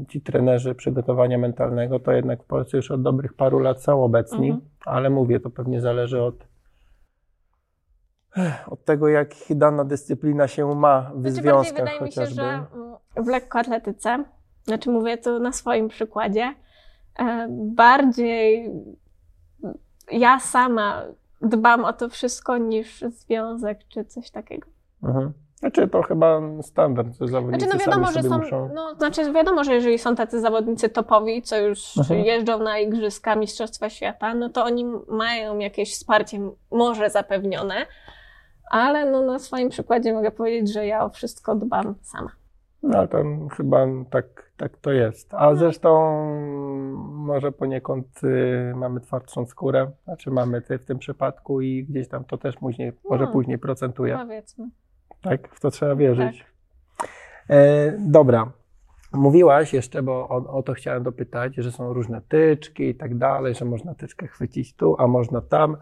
[0.10, 4.50] ci trenerzy przygotowania mentalnego to jednak w Polsce już od dobrych paru lat są obecni,
[4.50, 4.70] Mhm.
[4.86, 6.36] ale mówię, to pewnie zależy od,
[8.68, 12.68] od tego, jak dana dyscyplina się ma w Znaczy związkach wydaje mi się, że mm,
[13.18, 14.24] w lekkoatletyce,
[14.64, 16.54] znaczy mówię tu na swoim przykładzie,
[17.20, 18.72] e, bardziej
[20.12, 21.04] ja sama
[21.42, 24.68] dbam o to wszystko niż związek czy coś takiego.
[25.04, 25.34] Mhm.
[25.64, 28.70] Znaczy to chyba standard, że zawodnicy Znaczy no wiadomo, sami że są, muszą...
[28.76, 32.20] no znaczy wiadomo, że jeżeli są tacy zawodnicy topowi, co już Mhm.
[32.26, 36.40] jeżdżą na Igrzyska Mistrzostwa Świata, no to oni mają jakieś wsparcie
[36.72, 37.76] może zapewnione,
[38.72, 42.30] ale no na swoim przykładzie mogę powiedzieć, że ja o wszystko dbam sama.
[42.84, 43.18] No ale to
[43.58, 45.34] chyba tak, tak to jest.
[45.34, 45.90] A zresztą
[47.12, 52.24] może poniekąd y, mamy twardszą skórę, znaczy mamy ty w tym przypadku i gdzieś tam
[52.24, 53.32] to też później, może No.
[53.32, 54.18] później procentuje.
[54.18, 54.70] Powiedzmy.
[55.24, 56.46] Tak, w to trzeba wierzyć.
[57.50, 58.52] E, dobra.
[59.14, 63.56] Mówiłaś jeszcze, bo o, o to chciałem dopytać, że są różne tyczki i tak dalej,
[63.56, 65.78] że można tyczkę chwycić tu, a można tam.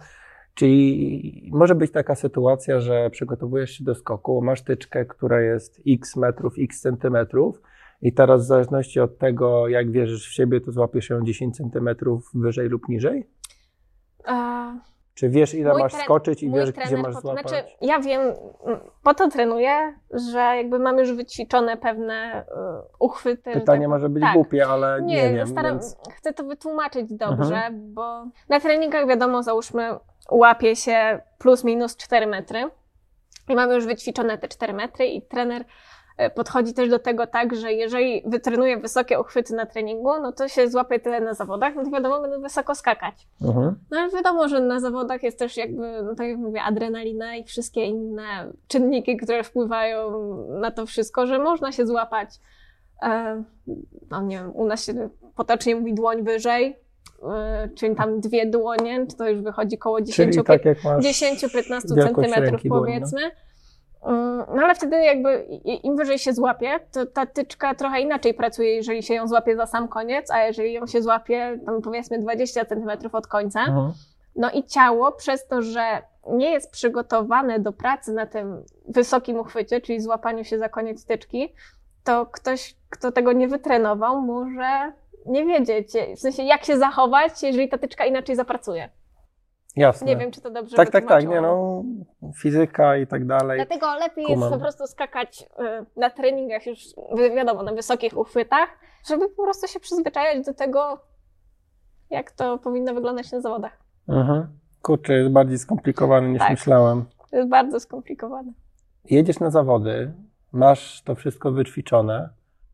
[0.54, 6.16] Czyli może być taka sytuacja, że przygotowujesz się do skoku, masz tyczkę, która jest x
[6.16, 7.62] metrów, x centymetrów
[8.02, 12.30] i teraz w zależności od tego, jak wierzysz w siebie, to złapiesz ją 10 centymetrów
[12.34, 13.28] wyżej lub niżej?
[14.26, 14.74] A,
[15.22, 17.50] Czy wiesz, ile Mój masz tre- skoczyć i wiesz, gdzie masz po- złapać?
[17.50, 18.22] Znaczy, ja wiem,
[19.04, 19.96] po to trenuję,
[20.32, 22.46] że jakby mam już wyćwiczone pewne y,
[23.00, 23.52] uchwyty.
[23.52, 24.34] Pytanie tak- może być tak.
[24.34, 25.98] głupie, ale nie, Nie, wiem, staram, więc...
[26.18, 27.94] chcę to wytłumaczyć dobrze, Mhm.
[27.94, 29.90] bo na treningach wiadomo, załóżmy,
[30.32, 32.70] łapie się plus minus 4 metry
[33.50, 35.66] i mamy już wyćwiczone te 4 metry i trener
[36.36, 40.70] podchodzi też do tego tak, że jeżeli wytrenuje wysokie uchwyty na treningu, no to się
[40.70, 43.28] złapie tyle na zawodach, no to wiadomo, będą wysoko skakać.
[43.42, 43.76] Mhm.
[43.92, 47.44] No ale wiadomo, że na zawodach jest też jakby, no tak jak mówię, adrenalina i
[47.44, 50.12] wszystkie inne czynniki, które wpływają
[50.48, 52.30] na to wszystko, że można się złapać,
[53.04, 53.44] e,
[54.12, 56.80] no nie wiem, u nas się potocznie mówi dłoń wyżej,
[57.24, 61.96] e, czyli tam dwie dłonie, to już wychodzi koło 10, Czyli tak jak masz 10-15
[61.96, 63.20] wielkość centymetrów ręki dłoni, no.
[64.04, 65.44] Mm, No ale wtedy jakby
[65.84, 69.66] im wyżej się złapie, to ta tyczka trochę inaczej pracuje, jeżeli się ją złapie za
[69.66, 73.92] sam koniec, a jeżeli ją się złapie tam powiedzmy 20 centymetrów od końca, Mhm.
[74.36, 79.82] no i ciało przez to, że nie jest przygotowane do pracy na tym wysokim uchwycie,
[79.82, 81.54] czyli złapaniu się za koniec tyczki,
[82.04, 84.92] to ktoś, kto tego nie wytrenował, może
[85.26, 88.90] nie wiedzieć, w sensie jak się zachować, jeżeli ta tyczka inaczej zapracuje.
[89.76, 90.08] Jasne.
[90.08, 91.84] Nie wiem, czy to dobrze Tak, tak, tak, nie no,
[92.42, 93.58] fizyka i tak dalej.
[93.58, 94.40] Dlatego lepiej Kumam.
[94.40, 96.80] jest po prostu skakać y, na treningach już,
[97.18, 98.70] wi- wiadomo, na wysokich uchwytach,
[99.10, 101.00] żeby po prostu się przyzwyczajać do tego,
[102.10, 103.78] jak to powinno wyglądać na zawodach.
[104.08, 104.48] Mhm.
[104.82, 106.50] Kurczę, jest bardziej skomplikowany niż Tak.
[106.52, 107.06] myślałem.
[107.32, 108.52] To jest bardzo skomplikowane.
[109.10, 110.14] Jedziesz na zawody,
[110.52, 112.30] masz to wszystko wyćwiczone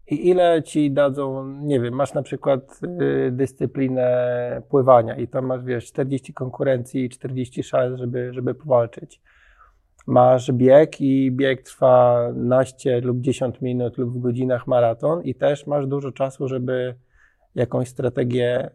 [0.07, 5.63] i ile ci dadzą, nie wiem, masz na przykład y, dyscyplinę pływania i tam masz,
[5.63, 9.21] wiesz, 40 konkurencji i 40 szans, żeby, żeby powalczyć.
[10.07, 15.67] Masz bieg i bieg trwa naście lub 10 minut lub w godzinach maraton i też
[15.67, 16.95] masz dużo czasu, żeby
[17.55, 18.69] jakąś strategię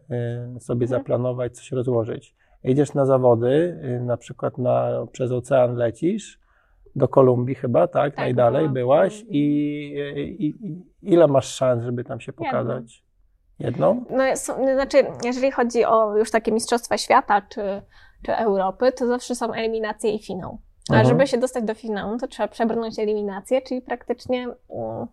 [0.55, 1.01] y, sobie Mhm.
[1.01, 2.35] zaplanować, coś rozłożyć.
[2.63, 6.39] Jedziesz na zawody, y, na przykład na, przez ocean lecisz,
[6.95, 8.15] do Kolumbii chyba, tak?
[8.15, 9.39] Tak, Najdalej byłaś i,
[10.39, 10.55] i, i
[11.01, 13.03] ile masz szans, żeby tam się pokazać?
[13.59, 14.05] Jedną?
[14.09, 14.23] No,
[14.73, 17.81] znaczy, jeżeli chodzi o już takie Mistrzostwa Świata czy,
[18.25, 20.57] czy Europy, to zawsze są eliminacje i finał.
[20.89, 21.09] A Mhm.
[21.09, 24.43] żeby się dostać do finału, to trzeba przebrnąć eliminację, czyli praktycznie.
[24.43, 25.07] mm,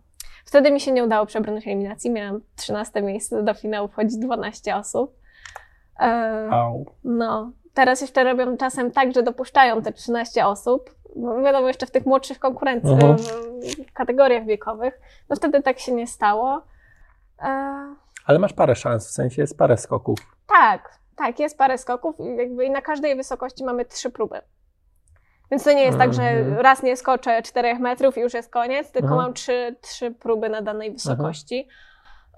[0.45, 2.11] Wtedy mi się nie udało przebrnąć eliminacji.
[2.11, 5.15] Miałam 13 miejsce, do finału wchodzi 12 osób.
[5.99, 6.49] E,
[7.03, 10.95] no, teraz jeszcze robią czasem tak, że dopuszczają te 13 osób.
[11.43, 13.17] Wiadomo, jeszcze w tych młodszych konkurencji, Mhm.
[13.89, 14.99] w kategoriach wiekowych.
[15.29, 16.61] No wtedy tak się nie stało.
[17.41, 17.47] E,
[18.25, 20.19] Ale masz parę szans, w sensie jest parę skoków.
[20.47, 24.41] tak, Tak, jest parę skoków i jakby i na każdej wysokości mamy trzy próby.
[25.51, 26.57] Więc to nie jest tak, że Mhm.
[26.57, 29.21] raz nie skoczę 4 metrów i już jest koniec, tylko Mhm.
[29.21, 31.67] mam trzy, trzy próby na danej wysokości.
[31.69, 31.73] E,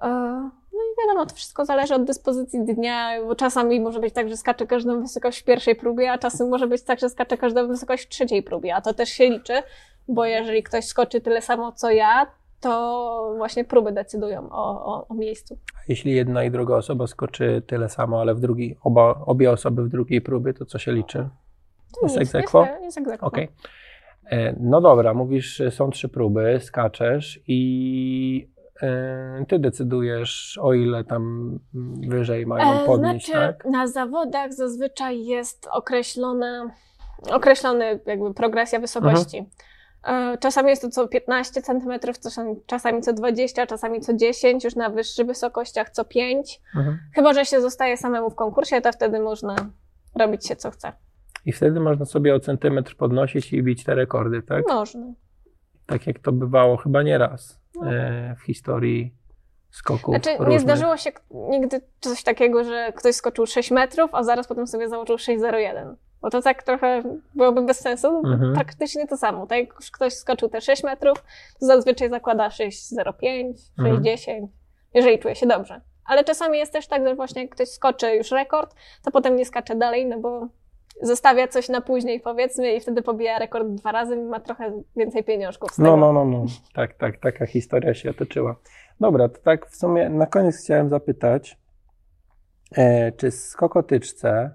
[0.02, 4.38] No i wiadomo, to wszystko zależy od dyspozycji dnia, bo czasami może być tak, że
[4.38, 8.06] skaczę każdą wysokość w pierwszej próbie, a czasem może być tak, że skaczę każdą wysokość
[8.06, 9.54] w trzeciej próbie, a to też się liczy,
[10.08, 12.28] bo jeżeli ktoś skoczy tyle samo co ja,
[12.60, 15.58] to właśnie próby decydują o, o, o miejscu.
[15.88, 19.90] Jeśli jedna i druga osoba skoczy tyle samo, ale w drugiej, oba, obie osoby w
[19.90, 21.30] drugiej próbie, to co się liczy?
[22.04, 22.66] Jest Nic, ex aequo?
[22.66, 23.28] Jest, jest aequo.
[23.28, 23.50] Okej.
[24.26, 28.53] E, No dobra, mówisz, są trzy próby, skaczesz i e,
[29.48, 31.60] ty decydujesz, o ile tam
[32.08, 33.66] wyżej mają E, podnieść, znaczy, tak?
[33.66, 36.72] na zawodach zazwyczaj jest określona,
[37.32, 39.38] określony jakby progresja wysokości.
[40.04, 40.34] Mhm.
[40.34, 44.76] E, Czasami jest to co 15 cm, czasami, czasami co 20, czasami co 10, już
[44.76, 46.62] na wyższych wysokościach co 5.
[46.76, 47.00] Mhm.
[47.16, 49.56] Chyba, że się zostaje samemu w konkursie, to wtedy można
[50.16, 50.92] robić się co chce.
[51.46, 54.64] I wtedy można sobie o centymetr podnosić i bić te rekordy, tak?
[54.70, 55.14] Można.
[55.86, 57.92] Tak jak to bywało chyba nie raz No.
[57.94, 59.14] e, w historii
[59.72, 60.60] skoków Znaczy, nie różnych.
[60.62, 65.16] zdarzyło się nigdy coś takiego, że ktoś skoczył 6 metrów, a zaraz potem sobie założył
[65.16, 65.96] 6,01.
[66.22, 67.04] Bo to tak trochę
[67.36, 68.08] byłoby bez sensu.
[68.26, 68.54] Mhm.
[68.54, 69.48] Praktycznie to samo.
[69.48, 71.24] Tak jak już ktoś skoczył te 6 metrów,
[71.60, 74.04] to zazwyczaj zakłada 6,05, Mhm.
[74.04, 74.48] 6,10,
[74.94, 75.82] jeżeli czuje się dobrze.
[76.06, 79.46] Ale czasami jest też tak, że właśnie jak ktoś skoczy już rekord, to potem nie
[79.46, 80.48] skacze dalej, no bo
[81.02, 85.24] zostawia coś na później powiedzmy i wtedy pobija rekord dwa razy i ma trochę więcej
[85.24, 85.98] pieniążków z tego.
[85.98, 86.46] No, no, no, no.
[86.74, 88.56] Tak, tak, taka historia się otoczyła.
[89.00, 91.58] Dobra, to tak w sumie na koniec chciałem zapytać,
[92.76, 94.52] e, czy skokotyczce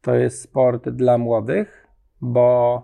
[0.00, 1.86] to jest sport dla młodych?
[2.20, 2.82] Bo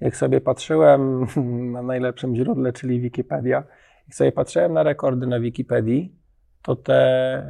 [0.00, 1.26] jak sobie patrzyłem
[1.72, 3.64] na najlepszym źródle, czyli Wikipedia,
[4.06, 6.20] jak sobie patrzyłem na rekordy na Wikipedii,
[6.62, 6.94] to te,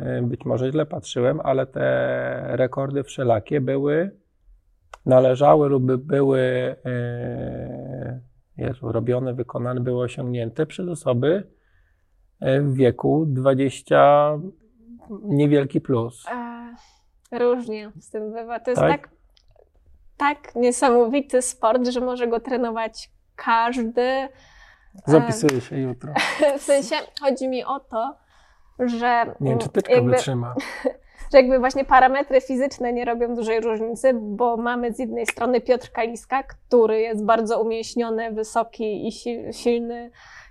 [0.02, 4.19] e, być może źle patrzyłem, ale te rekordy wszelakie były,
[5.06, 6.40] należały lub były
[6.84, 8.20] e,
[8.56, 11.50] Jezu, robione, wykonane, były osiągnięte przez osoby
[12.40, 14.32] e, w wieku 20
[15.22, 16.24] niewielki plus.
[16.30, 18.60] E, różnie z tym bywa.
[18.60, 19.00] To jest Tak?
[19.00, 19.10] tak?
[20.16, 24.28] tak, niesamowity sport, że może go trenować każdy.
[25.06, 26.14] Zapisuję się jutro.
[26.58, 28.16] W sensie chodzi mi o to,
[28.78, 30.54] że, Nie wiem, czy tyczka jakby, wytrzyma.
[31.32, 35.90] że jakby właśnie parametry fizyczne nie robią dużej różnicy, bo mamy z jednej strony Piotr
[35.92, 40.10] Kaliska, który jest bardzo umięśniony, wysoki i si- silny,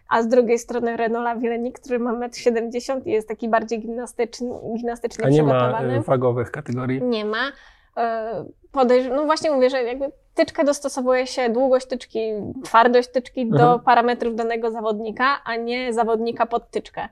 [0.10, 4.50] a z drugiej strony Renola Wilenik, który ma 1,70 m i jest taki bardziej gimnastyczny,
[4.78, 7.02] gimnastycznie A nie ma e, wagowych kategorii.
[7.04, 7.52] Nie ma.
[7.98, 12.20] E, Podejrz- no właśnie mówię, że jakby tyczkę dostosowuje się długość tyczki,
[12.64, 13.80] twardość tyczki do Mhm.
[13.80, 17.10] parametrów danego zawodnika, a nie zawodnika pod tyczkę.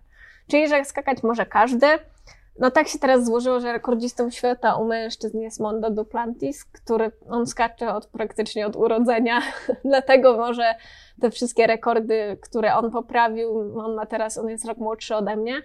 [0.52, 1.88] Czyli, że skakać może każdy.
[2.60, 7.48] No tak się teraz złożyło, że rekordzistą świata u mężczyzn jest Mondo Duplantis, który on
[7.48, 9.42] skacze od praktycznie od urodzenia,
[9.86, 10.76] dlatego może
[11.22, 15.62] te wszystkie rekordy, które on poprawił, on ma teraz, on jest rok młodszy ode mnie,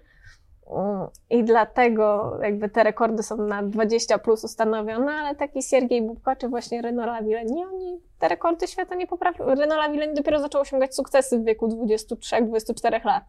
[0.70, 6.36] Mm, I dlatego jakby te rekordy są na 20 plus ustanowione, ale taki Siergiej Bubka
[6.36, 9.46] czy właśnie Renaud Lavillenie, oni te rekordy świata nie poprawił.
[9.46, 13.24] Renaud Lavillenie dopiero zaczął osiągać sukcesy w wieku 23-24 lat.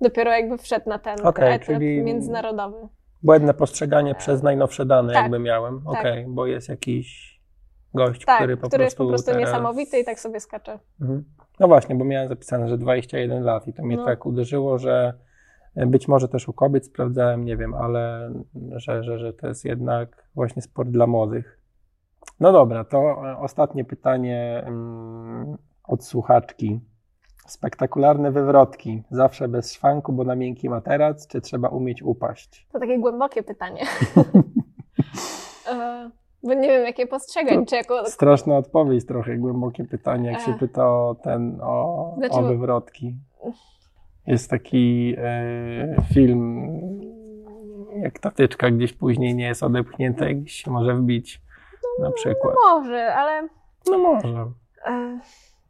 [0.00, 2.88] Dopiero jakby wszedł na ten Okej, etap międzynarodowy.
[3.22, 5.82] Błędne postrzeganie przez najnowsze dane, Tak, jakby miałem.
[5.92, 6.00] tak.
[6.00, 7.40] Okej, bo jest jakiś
[7.94, 9.08] gość, Tak, który po który jest prostu.
[9.10, 9.40] po prostu teraz...
[9.40, 10.78] niesamowity i tak sobie skacze.
[11.00, 11.24] Mhm.
[11.60, 14.04] No właśnie, bo miałem zapisane, że 21 lat i to mnie No.
[14.04, 15.14] tak uderzyło, że
[15.76, 18.32] być może też u kobiet sprawdzałem, nie wiem, ale
[18.76, 21.60] że, że, że to jest jednak właśnie sport dla młodych.
[22.40, 26.80] No dobra, to ostatnie pytanie mm, od słuchaczki.
[27.50, 32.66] Spektakularne wywrotki, zawsze bez szwanku, bo na miękki materac, czy trzeba umieć upaść?
[32.72, 33.82] To takie głębokie pytanie.
[35.68, 36.10] E,
[36.42, 40.58] Bo nie wiem, jakie postrzegać, czy jako Straszna odpowiedź trochę, głębokie pytanie, jak się Ech.
[40.58, 43.14] pyta o ten, o, Znaczy, o wywrotki.
[44.26, 46.70] Jest taki e, film,
[48.02, 51.42] jak ta tyczka gdzieś później nie jest odepchnięta, gdzieś się może wbić
[52.00, 52.54] na przykład.
[52.68, 53.48] może, ale
[53.90, 54.46] No może.
[54.86, 55.20] E,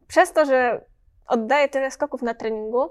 [0.09, 0.85] Przez to, że
[1.31, 2.89] oddaję tyle skoków na treningu,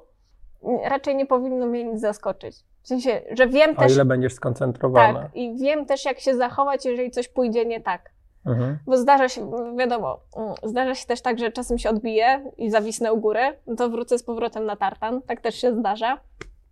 [0.84, 2.56] raczej nie powinno mnie nic zaskoczyć.
[2.82, 5.22] W sensie, że wiem O też, ile będziesz skoncentrowana.
[5.22, 8.10] tak, i wiem też, jak się zachować, jeżeli coś pójdzie nie tak.
[8.46, 8.78] Mhm.
[8.86, 13.14] Bo zdarza się, wiadomo, mm, zdarza się też tak, że czasem się odbiję i zawisnę
[13.14, 15.22] u góry, no to wrócę z powrotem na tartan.
[15.22, 16.20] Tak też się zdarza.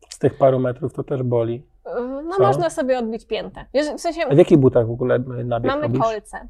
[0.09, 1.67] Z tych paru metrów to też boli.
[2.25, 2.43] No Co?
[2.43, 3.65] można sobie odbić piętę.
[3.97, 6.01] W sensie A w jakich butach w ogóle nabieg mamy robisz?
[6.01, 6.47] kolce.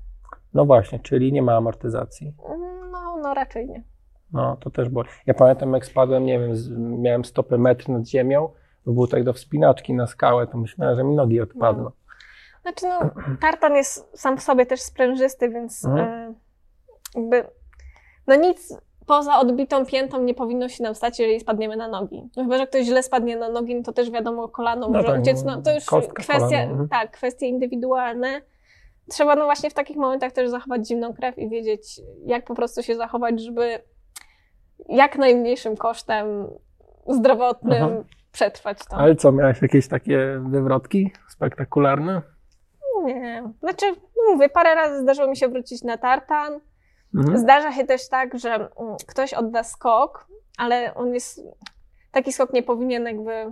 [0.53, 2.34] No właśnie, czyli nie ma amortyzacji.
[2.91, 3.84] No, no raczej nie.
[4.34, 5.09] No, to też boli.
[5.25, 8.49] Ja pamiętam, jak spadłem, nie wiem, z, miałem stopy metr nad ziemią,
[8.86, 11.91] w butach do wspinaczki na skałę, to myślałem, że mi nogi odpadną.
[12.61, 13.09] Znaczy no,
[13.41, 16.07] tartan jest sam w sobie też sprężysty, więc Mhm.
[16.09, 16.34] e,
[17.15, 17.43] jakby
[18.28, 22.30] no nic poza odbitą piętą nie powinno się nam stać, jeżeli spadniemy na nogi.
[22.38, 25.07] No chyba, że ktoś źle spadnie na nogi, no to też wiadomo, kolano No może
[25.07, 25.43] tak, uciec.
[25.43, 26.89] no, No, to już kolana, mhm.
[26.89, 28.41] tak, kwestie indywidualne.
[29.09, 32.84] Trzeba no właśnie w takich momentach też zachować zimną krew i wiedzieć, jak po prostu
[32.84, 33.80] się zachować, żeby
[34.89, 36.47] jak najmniejszym kosztem
[37.07, 38.03] zdrowotnym Mhm.
[38.32, 38.97] przetrwać to.
[38.97, 42.21] Ale co, miałeś jakieś takie wywrotki spektakularne?
[43.03, 43.43] Nie.
[43.59, 46.59] Znaczy, no mówię, parę razy zdarzyło mi się wrócić na tartan.
[47.15, 47.38] Mhm.
[47.38, 48.69] Zdarza się też tak, że mm,
[49.07, 51.41] ktoś odda skok, ale on jest.
[52.11, 53.51] Taki skok nie powinien jakby.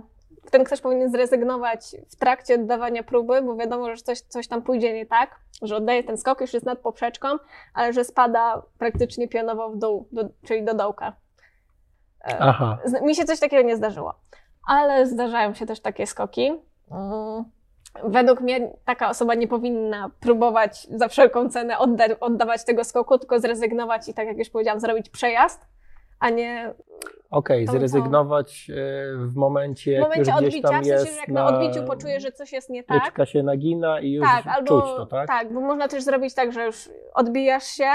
[0.50, 4.94] Ten ktoś powinien zrezygnować w trakcie oddawania próby, bo wiadomo, że coś, coś tam pójdzie
[4.94, 7.28] nie tak, że oddaje ten skok, już jest nad poprzeczką,
[7.74, 11.12] ale że spada praktycznie pionowo w dół, do, czyli do dołka.
[12.24, 12.78] E, Aha.
[13.02, 14.14] Mi się coś takiego nie zdarzyło,
[14.68, 16.52] ale zdarzają się też takie skoki.
[16.90, 17.44] Mm.
[18.04, 23.40] Według mnie taka osoba nie powinna próbować za wszelką cenę odda- oddawać tego skoku, tylko
[23.40, 25.60] zrezygnować i tak jak już powiedziałam, zrobić przejazd,
[26.20, 26.74] a nie
[27.30, 27.78] Okej, To co?
[27.78, 28.74] zrezygnować e,
[29.16, 32.32] w momencie, w momencie już odbicia, tam w sensie, że jak na odbiciu poczuje, że
[32.32, 33.04] coś jest nie tak.
[33.04, 35.28] Tyczka się nagina i już Tak, albo czuć to, tak?
[35.28, 37.88] tak, bo można też zrobić tak, że już odbijasz się,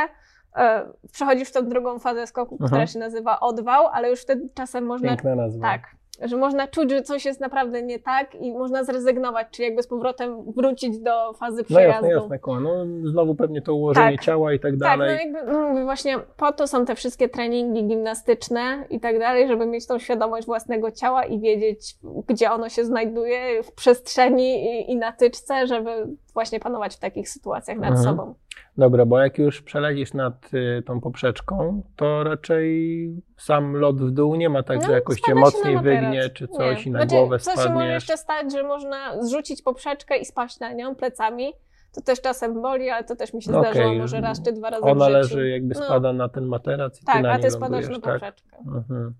[0.55, 2.67] e, przechodzisz w tą drugą fazę skoku, Mhm.
[2.69, 5.67] która się nazywa odwał, ale już wtedy czasem można Piękna nazwa.
[5.67, 5.81] Tak.
[6.23, 9.87] Że można czuć, że coś jest naprawdę nie tak i można zrezygnować, czyli jakby z
[9.87, 12.05] powrotem wrócić do fazy No przejazdu.
[12.05, 12.63] jasne, jasne, kłam.
[12.63, 14.25] No, znowu pewnie to ułożenie Tak.
[14.25, 15.17] ciała i tak Tak, no dalej.
[15.17, 19.65] jakby no mówię, właśnie po to są te wszystkie treningi gimnastyczne i tak dalej, żeby
[19.65, 21.95] mieć tą świadomość własnego ciała i wiedzieć,
[22.27, 27.29] gdzie ono się znajduje w przestrzeni i, i na tyczce, żeby właśnie panować w takich
[27.29, 28.03] sytuacjach nad Mhm.
[28.05, 28.33] sobą.
[28.77, 33.07] Dobra, bo jak już przelecisz nad y, tą poprzeczką, to raczej
[33.37, 36.85] sam lot w dół nie ma tak, No, że jakoś cię mocniej wygnie, czy coś
[36.85, 36.89] Nie.
[36.89, 37.93] i na Znaczy, głowę Co się może spadniesz.
[37.93, 41.53] jeszcze stać, że można zrzucić poprzeczkę i spaść na nią plecami.
[41.95, 43.71] To też czasem boli, ale to też mi się Okej.
[43.73, 45.85] zdarzyło może raz czy dwa razy Ona leży jakby No.
[45.85, 48.03] spada na ten materac i ty Tak, na a ty spadasz na tak?
[48.13, 48.57] poprzeczkę.
[48.67, 49.13] Mhm.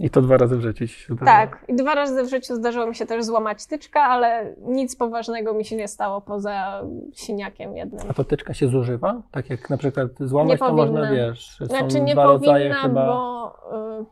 [0.00, 1.26] I to dwa razy w życiu ci się zdarzyło.
[1.26, 5.54] Tak, i dwa razy w życiu zdarzyło mi się też złamać tyczkę, ale nic poważnego
[5.54, 6.82] mi się nie stało poza
[7.12, 8.06] siniakiem jednym.
[8.10, 9.22] A to tyczka się zużywa?
[9.30, 12.82] Tak jak na przykład złamać, Nie to można, wiesz, są Znaczy nie dwa rodzaje powinna,
[12.88, 13.54] chyba, bo
[14.00, 14.04] y,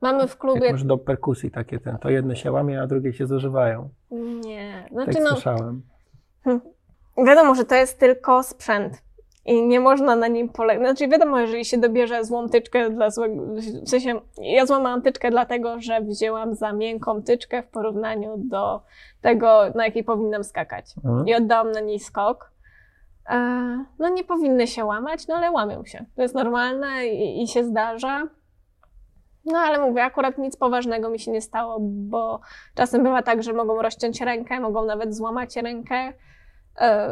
[0.00, 0.72] mamy w jak klubie...
[0.72, 3.88] masz do perkusji takie ten, to jedne się łamie, a drugie się zużywają.
[4.44, 5.82] Nie, Tak znaczy no, słyszałem.
[7.26, 9.07] wiadomo, że to jest tylko sprzęt.
[9.48, 10.88] I nie można na nim polegać.
[10.88, 13.42] Znaczy, wiadomo, jeżeli się dobierze złą tyczkę dla złego.
[13.84, 18.82] W sensie, ja złamałam tyczkę dlatego, że wzięłam za miękką tyczkę w porównaniu do
[19.20, 20.94] tego, na jakiej powinnam skakać.
[21.04, 21.28] Mhm.
[21.28, 22.50] I oddałam na niej skok.
[23.30, 23.38] E,
[23.98, 26.04] No, nie powinny się łamać, no ale łamią się.
[26.16, 28.22] To jest normalne i, i się zdarza.
[29.44, 32.40] No, ale mówię, akurat nic poważnego mi się nie stało, bo
[32.74, 36.12] czasem bywa tak, że mogą rozciąć rękę, mogą nawet złamać rękę.
[36.80, 37.08] E,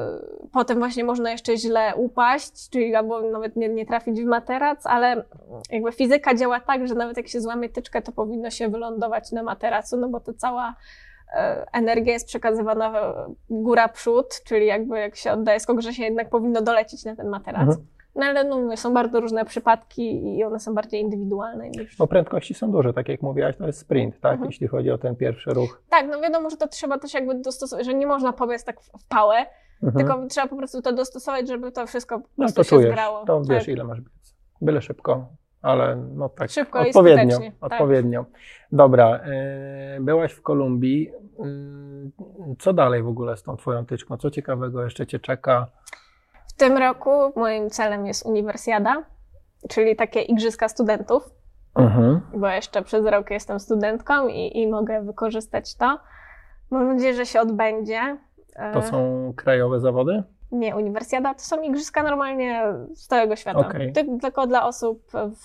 [0.53, 5.25] Potem właśnie można jeszcze źle upaść, czyli albo nawet nie, nie trafić w materac, ale
[5.71, 9.43] jakby fizyka działa tak, że nawet jak się złamie tyczkę, to powinno się wylądować na
[9.43, 10.75] materacu, no bo to cała
[11.35, 13.15] e, energia jest przekazywana
[13.51, 17.61] góra-przód, czyli jakby jak się oddaje skok, że się jednak powinno dolecieć na ten materac.
[17.69, 17.87] Mhm.
[18.17, 21.97] No ale no, mówię, są bardzo różne przypadki i one są bardziej indywidualne niż...
[21.97, 24.33] Bo prędkości są duże, tak jak mówiłaś, to jest sprint, tak?
[24.33, 24.51] Mhm.
[24.51, 25.83] Jeśli chodzi o ten pierwszy ruch.
[25.91, 29.09] Tak, no wiadomo, że to trzeba też jakby dostosować, że nie można pobiec tak w
[29.09, 29.37] pałę,
[29.83, 30.07] Mhm.
[30.07, 33.25] tylko trzeba po prostu to dostosować, żeby to wszystko po no to się czujesz, zgrało.
[33.25, 33.69] to wiesz tak.
[33.69, 34.37] ile masz biec.
[34.61, 35.27] Byle szybko,
[35.63, 37.39] ale no tak Szybko odpowiednio.
[37.39, 37.53] tak.
[37.73, 38.25] odpowiednio.
[38.73, 39.21] Dobra,
[39.95, 41.13] yy, byłaś w Kolumbii.
[41.39, 44.17] Yy, co dalej w ogóle z tą twoją tyczką?
[44.17, 45.67] Co ciekawego jeszcze cię czeka?
[46.57, 49.03] W tym roku moim celem jest uniwersjada,
[49.69, 51.31] czyli takie igrzyska studentów,
[51.75, 52.21] Mhm.
[52.35, 55.99] bo jeszcze przez rok jestem studentką i, i mogę wykorzystać to.
[56.71, 58.19] Mam nadzieję, że się odbędzie.
[58.55, 60.23] E, To są krajowe zawody?
[60.53, 62.63] Nie, uniwersjada to są igrzyska normalnie
[62.95, 63.59] z całego świata.
[63.59, 63.93] Okej.
[63.93, 65.37] Ty, tylko dla osób w,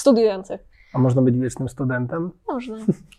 [0.00, 0.60] studiujących.
[0.94, 2.30] A można być wiecznym studentem?
[2.48, 2.76] Można.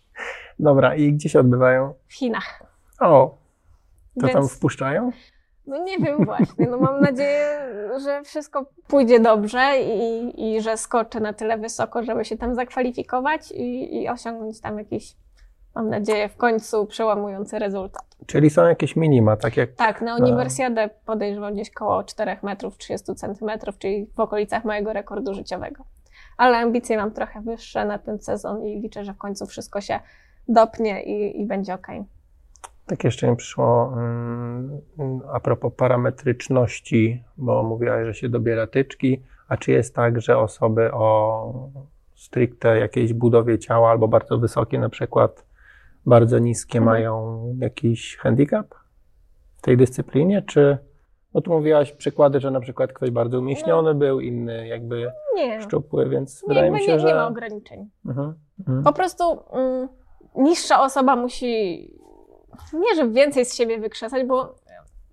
[0.60, 1.94] Dobra, i gdzie się odbywają?
[2.08, 2.64] W Chinach.
[3.00, 3.38] O,
[4.20, 5.12] to Więc- tam wpuszczają?
[5.70, 6.68] No nie wiem właśnie.
[6.72, 7.60] No mam nadzieję,
[8.04, 13.52] że wszystko pójdzie dobrze i, i że skoczę na tyle wysoko, żeby się tam zakwalifikować
[13.52, 15.16] i, i osiągnąć tam jakiś,
[15.76, 18.04] mam nadzieję, w końcu przełamujący rezultat.
[18.26, 23.16] Czyli są jakieś minima, tak jak Tak, na uniwersjadę podejrzewam gdzieś koło 4 metrów 30
[23.16, 25.84] centymetrów, czyli w okolicach mojego rekordu życiowego.
[26.38, 30.00] Ale ambicje mam trochę wyższe na ten sezon i liczę, że w końcu wszystko się
[30.48, 31.88] dopnie i, i będzie ok.
[32.90, 34.82] Tak jeszcze mi przyszło mm,
[35.34, 40.92] a propos parametryczności, bo mówiłaś, że się dobiera tyczki, a czy jest tak, że osoby
[40.94, 41.54] o
[42.16, 45.46] stricte jakiejś budowie ciała albo bardzo wysokie na przykład,
[46.06, 46.98] bardzo niskie Mhm.
[46.98, 48.76] mają jakiś handicap?
[49.62, 50.78] tej dyscyplinie, czy
[51.34, 55.62] no tu mówiłaś przykłady, że na przykład ktoś bardzo umieśniony był, inny jakby Nie.
[55.62, 57.08] szczupły, więc Nie, wydaje mi się, nie, że...
[57.08, 57.90] nie ma ograniczeń.
[58.06, 58.84] Mhm, mhm.
[58.84, 59.24] Po prostu
[59.54, 59.88] mm,
[60.36, 61.94] niższa osoba musi
[62.74, 64.56] nie, że więcej z siebie wykrzesać, bo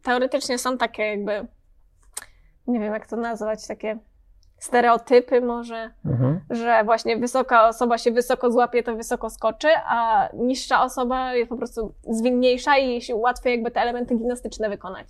[0.03, 1.47] teoretycznie są takie jakby,
[2.67, 3.99] nie wiem jak to nazwać, takie
[4.59, 6.41] stereotypy może, Mhm.
[6.51, 11.57] że właśnie wysoka osoba się wysoko złapie, to wysoko skoczy, a niższa osoba jest po
[11.57, 15.07] prostu zwinniejsza i się łatwiej jakby te elementy gimnastyczne wykonać.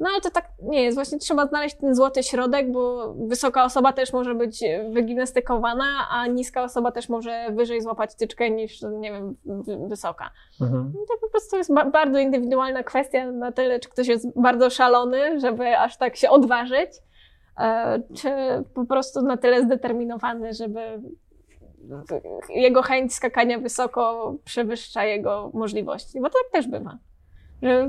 [0.00, 0.94] No ale to tak nie jest.
[0.96, 6.62] Właśnie trzeba znaleźć ten złoty środek, bo wysoka osoba też może być wygimnastykowana, a niska
[6.62, 10.30] osoba też może wyżej złapać tyczkę niż, nie wiem, wy- wysoka.
[10.60, 10.92] Mhm.
[10.94, 14.70] No To po prostu jest ba- bardzo indywidualna kwestia na tyle, czy ktoś jest bardzo
[14.70, 16.90] szalony, żeby aż tak się odważyć,
[17.58, 18.30] e, czy
[18.74, 20.80] po prostu na tyle zdeterminowany, żeby
[22.48, 26.20] jego chęć skakania wysoko przewyższa jego możliwości.
[26.20, 26.98] Bo tak też bywa.
[27.62, 27.88] Że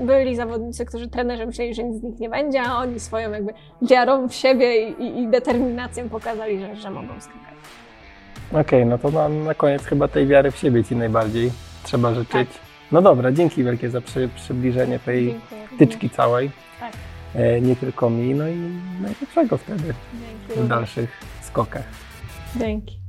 [0.00, 3.52] byli zawodnicy, którzy trenerzy myśleli, że nic z nich nie będzie, a oni swoją jakby
[3.82, 7.54] wiarą w siebie i, i, determinacją pokazali, że, że mogą skakać.
[8.52, 11.50] Okej, no to na, na koniec chyba tej wiary w siebie Ci najbardziej
[11.84, 12.48] trzeba życzyć.
[12.92, 15.78] No dobra, dzięki wielkie za przy, przybliżenie tej Dziękuję.
[15.78, 16.50] tyczki całej.
[16.80, 16.92] Tak.
[17.34, 18.56] E, nie tylko mi, no i
[19.02, 19.94] najlepszego wtedy
[20.48, 20.60] Dzięki.
[20.60, 21.10] w dalszych
[21.42, 21.84] skokach.
[22.56, 23.01] Dzięki.